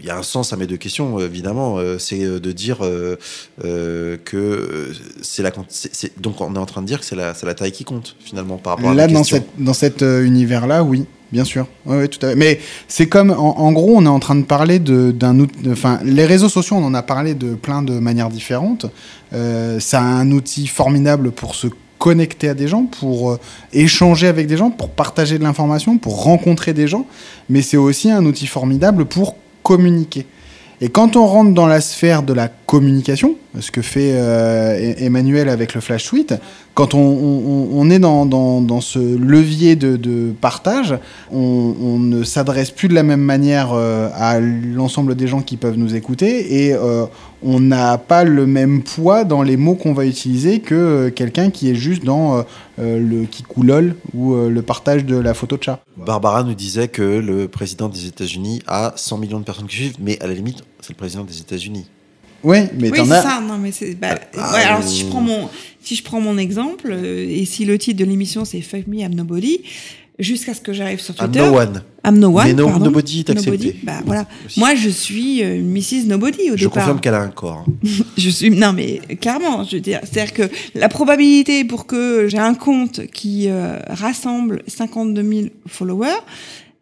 Il 0.00 0.06
y 0.06 0.10
a 0.10 0.16
un 0.16 0.22
sens 0.22 0.52
à 0.52 0.56
mes 0.56 0.66
deux 0.66 0.76
questions, 0.76 1.18
évidemment. 1.18 1.78
Euh, 1.78 1.98
c'est 1.98 2.22
euh, 2.22 2.38
de 2.38 2.52
dire 2.52 2.78
euh, 2.82 3.16
que 4.24 4.92
c'est 5.22 5.42
la. 5.42 5.50
donc 6.18 6.40
on 6.40 6.54
est 6.54 6.58
en 6.58 6.66
train 6.66 6.82
de 6.82 6.86
dire 6.86 7.00
que 7.00 7.06
c'est 7.06 7.16
la, 7.16 7.34
la, 7.42 7.54
taille 7.54 7.72
qui 7.72 7.84
compte 7.84 8.16
finalement 8.20 8.56
par 8.56 8.76
rapport 8.76 8.90
à 8.90 8.94
la 8.94 9.08
question. 9.08 9.18
Dans, 9.18 9.24
cette, 9.24 9.48
dans 9.58 9.74
cet 9.74 10.02
univers-là, 10.02 10.84
oui. 10.84 11.04
Bien 11.34 11.42
sûr, 11.42 11.66
oui, 11.86 12.08
tout 12.08 12.24
à 12.24 12.28
fait. 12.28 12.36
Mais 12.36 12.60
c'est 12.86 13.08
comme, 13.08 13.32
en, 13.32 13.72
gros, 13.72 13.96
on 13.96 14.04
est 14.04 14.08
en 14.08 14.20
train 14.20 14.36
de 14.36 14.44
parler 14.44 14.78
d'un 14.78 15.40
outil. 15.40 15.68
Enfin, 15.68 15.98
les 16.04 16.26
réseaux 16.26 16.48
sociaux, 16.48 16.76
on 16.76 16.84
en 16.84 16.94
a 16.94 17.02
parlé 17.02 17.34
de 17.34 17.54
plein 17.54 17.82
de 17.82 17.98
manières 17.98 18.28
différentes. 18.28 18.86
Euh, 19.32 19.78
c'est 19.80 19.96
un 19.96 20.30
outil 20.30 20.68
formidable 20.68 21.32
pour 21.32 21.56
se 21.56 21.66
connecter 21.98 22.50
à 22.50 22.54
des 22.54 22.68
gens, 22.68 22.84
pour 22.84 23.32
euh, 23.32 23.40
échanger 23.72 24.28
avec 24.28 24.46
des 24.46 24.56
gens, 24.56 24.70
pour 24.70 24.90
partager 24.90 25.36
de 25.38 25.42
l'information, 25.42 25.98
pour 25.98 26.22
rencontrer 26.22 26.72
des 26.72 26.86
gens. 26.86 27.04
Mais 27.48 27.62
c'est 27.62 27.78
aussi 27.78 28.12
un 28.12 28.24
outil 28.26 28.46
formidable 28.46 29.04
pour 29.04 29.34
communiquer. 29.64 30.26
Et 30.80 30.88
quand 30.88 31.16
on 31.16 31.26
rentre 31.26 31.52
dans 31.52 31.66
la 31.66 31.80
sphère 31.80 32.22
de 32.22 32.32
la 32.32 32.46
communication, 32.46 33.34
ce 33.58 33.72
que 33.72 33.82
fait 33.82 34.12
euh, 34.12 34.94
Emmanuel 34.98 35.48
avec 35.48 35.74
le 35.74 35.80
flash 35.80 36.04
tweet, 36.04 36.34
quand 36.74 36.94
on, 36.94 37.88
est 37.90 38.00
dans, 38.00 38.80
ce 38.80 38.98
levier 38.98 39.76
de, 39.76 40.32
partage, 40.40 40.98
on, 41.30 41.98
ne 41.98 42.24
s'adresse 42.24 42.70
plus 42.70 42.88
de 42.88 42.94
la 42.94 43.02
même 43.02 43.20
manière 43.20 43.72
euh, 43.72 44.10
à 44.14 44.40
l'ensemble 44.40 45.14
des 45.14 45.28
gens 45.28 45.40
qui 45.40 45.56
peuvent 45.56 45.78
nous 45.78 45.94
écouter 45.94 46.66
et 46.66 46.74
euh, 46.74 47.06
on 47.42 47.60
n'a 47.60 47.96
pas 47.98 48.24
le 48.24 48.46
même 48.46 48.82
poids 48.82 49.24
dans 49.24 49.42
les 49.42 49.56
mots 49.56 49.76
qu'on 49.76 49.92
va 49.92 50.04
utiliser 50.04 50.60
que 50.60 51.10
quelqu'un 51.10 51.50
qui 51.50 51.70
est 51.70 51.74
juste 51.74 52.04
dans 52.04 52.44
le 52.78 53.24
kikoulol 53.24 53.94
ou 54.12 54.34
le 54.34 54.62
partage 54.62 55.04
de 55.04 55.16
la 55.16 55.34
photo 55.34 55.56
de 55.56 55.62
chat. 55.62 55.80
Barbara 55.96 56.42
nous 56.42 56.54
disait 56.54 56.88
que 56.88 57.02
le 57.02 57.46
président 57.46 57.88
des 57.88 58.06
États-Unis 58.06 58.62
a 58.66 58.92
100 58.96 59.18
millions 59.18 59.38
de 59.38 59.44
personnes 59.44 59.66
qui 59.66 59.76
suivent, 59.76 59.96
mais 60.00 60.20
à 60.20 60.26
la 60.26 60.34
limite, 60.34 60.64
c'est 60.80 60.90
le 60.90 60.96
président 60.96 61.22
des 61.22 61.38
États-Unis. 61.38 61.86
Oui, 62.44 62.58
mais 62.78 62.90
oui, 62.90 62.98
t'en 62.98 63.10
as. 63.10 63.22
Ça, 63.22 63.40
non, 63.40 63.58
mais 63.58 63.72
c'est. 63.72 63.94
Bah, 63.94 64.18
ah, 64.36 64.52
ouais, 64.52 64.62
alors 64.62 64.82
si 64.82 65.00
je 65.00 65.06
prends 65.06 65.20
mon, 65.20 65.48
si 65.82 65.96
je 65.96 66.04
prends 66.04 66.20
mon 66.20 66.38
exemple, 66.38 66.88
euh, 66.90 67.26
et 67.28 67.44
si 67.44 67.64
le 67.64 67.78
titre 67.78 67.98
de 67.98 68.04
l'émission 68.04 68.44
c'est 68.44 68.60
Fuck 68.60 68.86
Me, 68.86 68.98
I'm 68.98 69.14
Nobody, 69.14 69.62
jusqu'à 70.18 70.54
ce 70.54 70.60
que 70.60 70.72
j'arrive 70.72 71.00
sur 71.00 71.14
Twitter. 71.14 71.40
I'm 71.40 71.50
no 71.50 71.58
one. 71.58 71.82
I'm 72.04 72.18
no 72.18 72.28
one. 72.28 72.46
Mais 72.46 72.52
no, 72.52 72.66
pardon. 72.66 72.84
nobody 72.84 73.20
est 73.20 73.30
accepté. 73.30 73.76
Bah, 73.82 74.00
voilà. 74.04 74.26
Moi, 74.56 74.74
je 74.74 74.88
suis 74.88 75.42
euh, 75.42 75.60
Mrs. 75.62 76.06
Nobody 76.06 76.50
au 76.50 76.56
je 76.56 76.64
départ. 76.64 76.74
Je 76.74 76.80
confirme 76.80 77.00
qu'elle 77.00 77.14
a 77.14 77.20
un 77.20 77.28
corps. 77.28 77.64
Je 78.16 78.30
suis. 78.30 78.50
Non, 78.50 78.72
mais 78.72 79.00
clairement, 79.20 79.64
je 79.64 79.76
veux 79.76 79.80
dire, 79.80 80.00
c'est-à-dire 80.04 80.34
que 80.34 80.54
la 80.74 80.88
probabilité 80.88 81.64
pour 81.64 81.86
que 81.86 82.28
j'ai 82.28 82.38
un 82.38 82.54
compte 82.54 83.06
qui 83.06 83.48
euh, 83.48 83.78
rassemble 83.88 84.62
52 84.66 85.22
000 85.22 85.46
followers, 85.66 86.20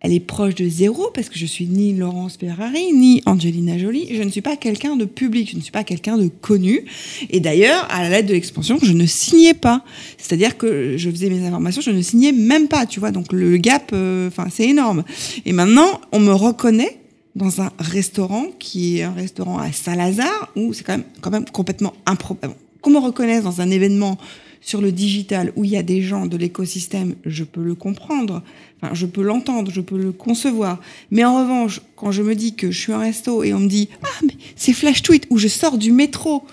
elle 0.03 0.13
est 0.13 0.21
proche 0.21 0.57
de 0.57 0.69
zéro 0.69 1.11
parce 1.15 1.29
que 1.29 1.39
je 1.39 1.47
suis 1.47 1.67
ni 1.67 1.95
Laurence 1.95 2.37
Ferrari, 2.37 2.93
ni 2.93 3.23
Angelina 3.25 3.79
Jolie. 3.79 4.09
Je 4.13 4.23
ne 4.23 4.31
suis 4.31 4.41
pas 4.41 4.57
quelqu'un 4.57 4.97
de 4.97 5.05
public, 5.05 5.51
je 5.53 5.57
ne 5.57 5.63
suis 5.63 5.71
pas 5.71 5.85
quelqu'un 5.85 6.19
de 6.19 6.27
connu. 6.27 6.85
Et 7.31 7.39
d'ailleurs, 7.39 7.87
à 7.89 8.03
la 8.03 8.09
lettre 8.09 8.29
de 8.29 8.33
l'expansion, 8.33 8.79
je 8.83 8.93
ne 8.93 9.07
signais 9.07 9.55
pas. 9.55 9.85
C'est-à-dire 10.19 10.59
que 10.59 10.97
je 10.97 11.09
faisais 11.09 11.31
mes 11.31 11.47
informations, 11.47 11.81
je 11.81 11.93
ne 11.93 12.03
signais 12.03 12.33
même 12.33 12.67
pas, 12.67 12.85
tu 12.85 12.99
vois. 12.99 13.13
Donc 13.13 13.33
le 13.33 13.57
gap, 13.59 13.91
euh, 13.93 14.27
enfin, 14.27 14.49
c'est 14.51 14.69
énorme. 14.69 15.05
Et 15.47 15.53
maintenant, 15.53 16.01
on 16.11 16.19
me 16.19 16.33
reconnaît 16.33 16.99
dans 17.37 17.63
un 17.63 17.71
restaurant 17.79 18.47
qui 18.59 18.99
est 18.99 19.05
un 19.05 19.13
restaurant 19.13 19.59
à 19.59 19.71
Saint-Lazare 19.71 20.51
où 20.57 20.73
c'est 20.73 20.83
quand 20.83 20.99
même, 20.99 21.05
quand 21.21 21.31
même 21.31 21.45
complètement 21.45 21.95
improbable. 22.07 22.55
Qu'on 22.81 22.91
me 22.91 22.99
reconnaisse 22.99 23.45
dans 23.45 23.61
un 23.61 23.71
événement 23.71 24.19
sur 24.63 24.81
le 24.81 24.93
digital 24.93 25.53
où 25.57 25.65
il 25.65 25.71
y 25.71 25.77
a 25.77 25.83
des 25.83 26.01
gens 26.01 26.27
de 26.27 26.37
l'écosystème, 26.37 27.17
je 27.27 27.45
peux 27.45 27.63
le 27.63 27.75
comprendre, 27.75 28.43
enfin, 28.81 28.95
je 28.95 29.07
peux 29.07 29.23
l'entendre, 29.23 29.71
je 29.71 29.81
peux 29.81 29.99
le 29.99 30.13
concevoir. 30.13 30.81
Mais 31.11 31.25
en 31.25 31.41
revanche, 31.41 31.81
quand 31.97 32.13
je 32.13 32.23
me 32.23 32.35
dis 32.35 32.55
que 32.55 32.71
je 32.71 32.79
suis 32.79 32.93
un 32.93 32.99
resto 32.99 33.43
et 33.43 33.53
on 33.53 33.59
me 33.59 33.69
dit 33.69 33.89
Ah, 34.03 34.25
mais 34.25 34.35
c'est 34.57 34.73
Flash 34.73 35.03
Tweet, 35.03 35.27
où 35.31 35.37
je 35.37 35.49
sors 35.49 35.77
du 35.77 35.93
métro 35.93 36.45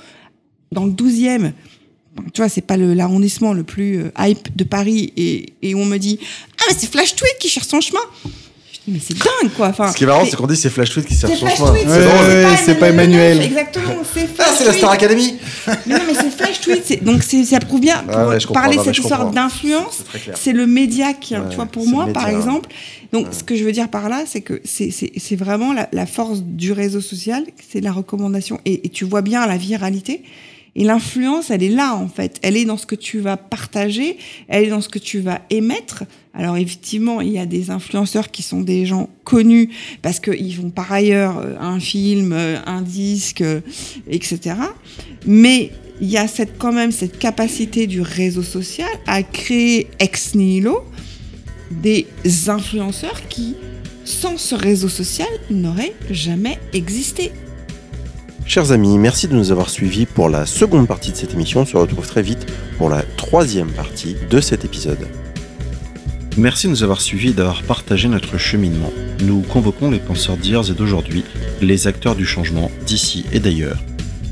dans 0.72 0.86
le 0.86 0.92
12e, 0.92 1.54
tu 2.34 2.42
vois, 2.42 2.50
c'est 2.50 2.62
pas 2.62 2.76
l'arrondissement 2.76 3.54
le, 3.54 3.64
plus 3.64 4.00
euh, 4.00 4.12
hype 4.18 4.56
de 4.56 4.64
Paris, 4.64 5.14
et, 5.16 5.54
et 5.62 5.76
on 5.76 5.86
me 5.86 5.98
dit 5.98 6.20
Ah, 6.60 6.64
mais 6.68 6.76
c'est 6.78 6.92
Flash 6.92 7.16
Tweet 7.16 7.38
qui 7.40 7.48
cherche 7.48 7.68
son 7.68 7.80
chemin 7.80 8.02
mais 8.92 9.00
c'est 9.06 9.18
dingue 9.18 9.52
quoi. 9.56 9.68
Enfin, 9.68 9.92
Ce 9.92 9.98
qui 9.98 10.04
est 10.04 10.08
marrant, 10.08 10.24
mais- 10.24 10.30
c'est 10.30 10.36
qu'on 10.36 10.48
dit 10.48 10.56
c'est 10.56 10.70
Flash 10.70 10.90
Tweet 10.92 11.06
qui 11.06 11.14
sert 11.16 11.30
c'est 11.30 11.36
son 11.36 11.46
Flash 11.48 11.58
chemin. 11.58 11.72
Tweet, 11.72 11.84
C'est 11.88 11.98
Ouais, 11.98 12.04
drôle. 12.06 12.26
ouais, 12.28 12.58
c'est 12.66 12.76
pas 12.80 12.90
Emmanuel. 12.90 13.42
Exactement, 13.42 13.94
c'est 14.14 14.22
Ah, 14.38 14.44
Flash 14.44 14.56
c'est 14.58 14.66
la 14.66 14.74
Star. 14.74 14.92
Academy 14.92 15.36
Mais 15.86 15.94
non, 15.98 16.02
mais 16.08 16.14
c'est 16.14 16.30
Flash 16.32 16.62
Tweet. 16.62 16.82
c'est- 16.86 17.04
Donc 17.04 17.24
c'est- 17.24 17.44
ça 17.46 17.60
prouve 17.60 17.80
bien, 17.82 17.98
pour 18.04 18.18
Ah 18.18 18.28
ouais, 18.28 18.40
je 18.40 18.48
comprends, 18.48 18.62
parler 18.62 18.76
non, 18.78 18.82
de 18.84 18.88
mais 18.88 18.94
cette 18.94 18.96
je 18.96 19.02
histoire 19.02 19.20
comprends. 19.26 19.36
d'influence, 19.44 19.96
C'est 19.98 20.04
très 20.06 20.20
clair. 20.20 20.36
c'est 20.40 20.54
le 20.54 20.68
média 20.68 21.14
qui, 21.14 21.36
Ouais, 21.36 21.42
tu 21.50 21.56
vois, 21.56 21.66
pour 21.66 21.84
c'est 21.84 21.90
moi, 21.92 22.06
le 22.08 22.14
par 22.14 22.28
exemple. 22.30 22.70
Donc 23.14 23.26
Ouais. 23.28 23.32
ce 23.38 23.44
que 23.44 23.56
je 23.56 23.64
veux 23.64 23.72
dire 23.72 23.88
par 23.90 24.08
là, 24.10 24.24
c'est 24.28 24.42
que 24.42 24.62
c'est- 24.64 24.92
c'est 24.92 25.12
c'est 25.18 25.36
vraiment 25.36 25.74
la, 25.74 25.88
la 25.94 26.06
force 26.06 26.42
du 26.44 26.72
réseau 26.72 27.02
social, 27.02 27.44
c'est 27.72 27.82
la 27.82 27.92
recommandation. 27.92 28.60
Et, 28.66 28.86
et 28.86 28.90
tu 28.90 29.04
vois 29.06 29.22
bien 29.22 29.46
la 29.48 29.58
viralité. 29.58 30.22
Et 30.76 30.84
l'influence, 30.84 31.50
elle 31.50 31.64
est 31.64 31.70
là, 31.70 31.96
en 31.96 32.08
fait. 32.08 32.40
Elle 32.42 32.56
est 32.56 32.66
dans 32.66 32.78
ce 32.78 32.86
que 32.86 32.96
tu 32.96 33.20
vas 33.20 33.38
partager, 33.38 34.18
elle 34.48 34.66
est 34.66 34.70
dans 34.70 34.82
ce 34.82 34.90
que 34.90 35.00
tu 35.00 35.20
vas 35.20 35.42
émettre. 35.50 36.04
Alors, 36.34 36.58
effectivement, 36.58 37.22
il 37.22 37.32
y 37.32 37.40
a 37.40 37.46
des 37.46 37.72
influenceurs 37.72 38.32
qui 38.32 38.44
sont 38.44 38.62
des 38.62 38.86
gens 38.86 39.10
connus 39.24 39.70
parce 40.02 40.20
qu'ils 40.20 40.56
font 40.56 40.70
par 40.70 40.92
ailleurs 40.92 41.40
euh, 41.40 41.56
un 41.60 41.80
film, 41.80 42.34
euh, 42.34 42.58
un 42.66 42.82
disque, 42.82 43.42
euh, 43.42 43.62
etc. 44.08 44.56
Mais 45.26 45.72
il 46.02 46.10
y 46.10 46.18
a 46.18 46.28
cette, 46.28 46.58
quand 46.58 46.72
même 46.72 46.92
cette 46.92 47.20
capacité 47.20 47.88
du 47.88 48.02
réseau 48.02 48.44
social 48.44 48.90
à 49.06 49.24
créer 49.24 49.88
ex 50.00 50.36
nihilo 50.36 50.84
des 51.72 52.08
influenceurs 52.48 53.28
qui, 53.28 53.56
sans 54.06 54.38
ce 54.38 54.56
réseau 54.56 54.90
social, 54.90 55.28
n'auraient 55.50 55.94
jamais 56.10 56.58
existé. 56.74 57.32
Chers 58.50 58.72
amis, 58.72 58.98
merci 58.98 59.28
de 59.28 59.36
nous 59.36 59.52
avoir 59.52 59.70
suivis 59.70 60.08
pour 60.08 60.28
la 60.28 60.48
seconde 60.48 60.88
partie 60.88 61.12
de 61.12 61.16
cette 61.16 61.36
émission. 61.36 61.60
On 61.60 61.66
se 61.68 61.78
retrouve 61.78 62.08
très 62.08 62.24
vite 62.24 62.52
pour 62.80 62.90
la 62.90 63.04
troisième 63.04 63.70
partie 63.70 64.16
de 64.28 64.42
cet 64.42 64.66
épisode. 64.66 65.08
Merci 66.36 66.66
de 66.66 66.72
nous 66.72 66.82
avoir 66.82 67.00
suivis 67.00 67.30
et 67.30 67.34
d'avoir 67.34 67.62
partagé 67.62 68.08
notre 68.08 68.40
cheminement. 68.40 68.92
Nous 69.22 69.42
convoquons 69.42 69.92
les 69.92 70.00
penseurs 70.00 70.36
d'hier 70.36 70.68
et 70.68 70.74
d'aujourd'hui, 70.74 71.24
les 71.62 71.86
acteurs 71.86 72.16
du 72.16 72.26
changement 72.26 72.72
d'ici 72.88 73.24
et 73.32 73.40
d'ailleurs. 73.40 73.78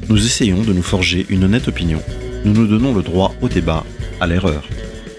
Nous 0.10 0.25
essayons 0.25 0.63
de 0.63 0.73
nous 0.73 0.82
forger 0.82 1.27
une 1.30 1.43
honnête 1.43 1.67
opinion. 1.67 2.01
Nous 2.43 2.53
nous 2.53 2.65
donnons 2.65 2.95
le 2.95 3.03
droit 3.03 3.36
au 3.43 3.49
débat, 3.49 3.86
à 4.19 4.25
l'erreur. 4.25 4.67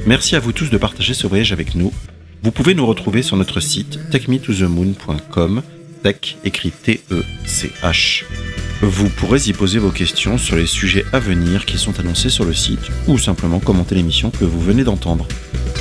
Merci 0.06 0.34
à 0.34 0.40
vous 0.40 0.52
tous 0.52 0.70
de 0.70 0.76
partager 0.76 1.14
ce 1.14 1.28
voyage 1.28 1.52
avec 1.52 1.76
nous. 1.76 1.92
Vous 2.42 2.50
pouvez 2.50 2.74
nous 2.74 2.86
retrouver 2.86 3.22
sur 3.22 3.36
notre 3.36 3.60
site 3.60 4.10
techmetothemoon.com, 4.10 5.62
tech 6.02 6.36
écrit 6.44 6.70
T-E-C-H. 6.70 8.24
Vous 8.80 9.08
pourrez 9.08 9.48
y 9.48 9.52
poser 9.52 9.78
vos 9.78 9.90
questions 9.90 10.38
sur 10.38 10.56
les 10.56 10.66
sujets 10.66 11.04
à 11.12 11.18
venir 11.18 11.66
qui 11.66 11.78
sont 11.78 11.98
annoncés 11.98 12.30
sur 12.30 12.44
le 12.44 12.54
site 12.54 12.90
ou 13.06 13.18
simplement 13.18 13.58
commenter 13.58 13.94
l'émission 13.94 14.30
que 14.30 14.44
vous 14.44 14.60
venez 14.60 14.84
d'entendre. 14.84 15.26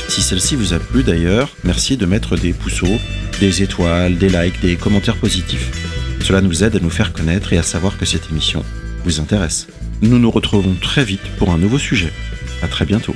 Si 0.09 0.21
celle-ci 0.21 0.55
vous 0.55 0.73
a 0.73 0.79
plu 0.79 1.03
d'ailleurs, 1.03 1.49
merci 1.63 1.97
de 1.97 2.05
mettre 2.05 2.35
des 2.35 2.53
pouceaux, 2.53 2.97
des 3.39 3.61
étoiles, 3.61 4.17
des 4.17 4.29
likes, 4.29 4.59
des 4.61 4.75
commentaires 4.75 5.17
positifs. 5.17 5.71
Cela 6.21 6.41
nous 6.41 6.63
aide 6.63 6.75
à 6.75 6.79
nous 6.79 6.89
faire 6.89 7.13
connaître 7.13 7.53
et 7.53 7.57
à 7.57 7.63
savoir 7.63 7.97
que 7.97 8.05
cette 8.05 8.29
émission 8.31 8.65
vous 9.03 9.19
intéresse. 9.19 9.67
Nous 10.01 10.17
nous 10.19 10.31
retrouvons 10.31 10.75
très 10.81 11.03
vite 11.03 11.27
pour 11.37 11.51
un 11.51 11.57
nouveau 11.57 11.77
sujet. 11.77 12.11
À 12.61 12.67
très 12.67 12.85
bientôt. 12.85 13.15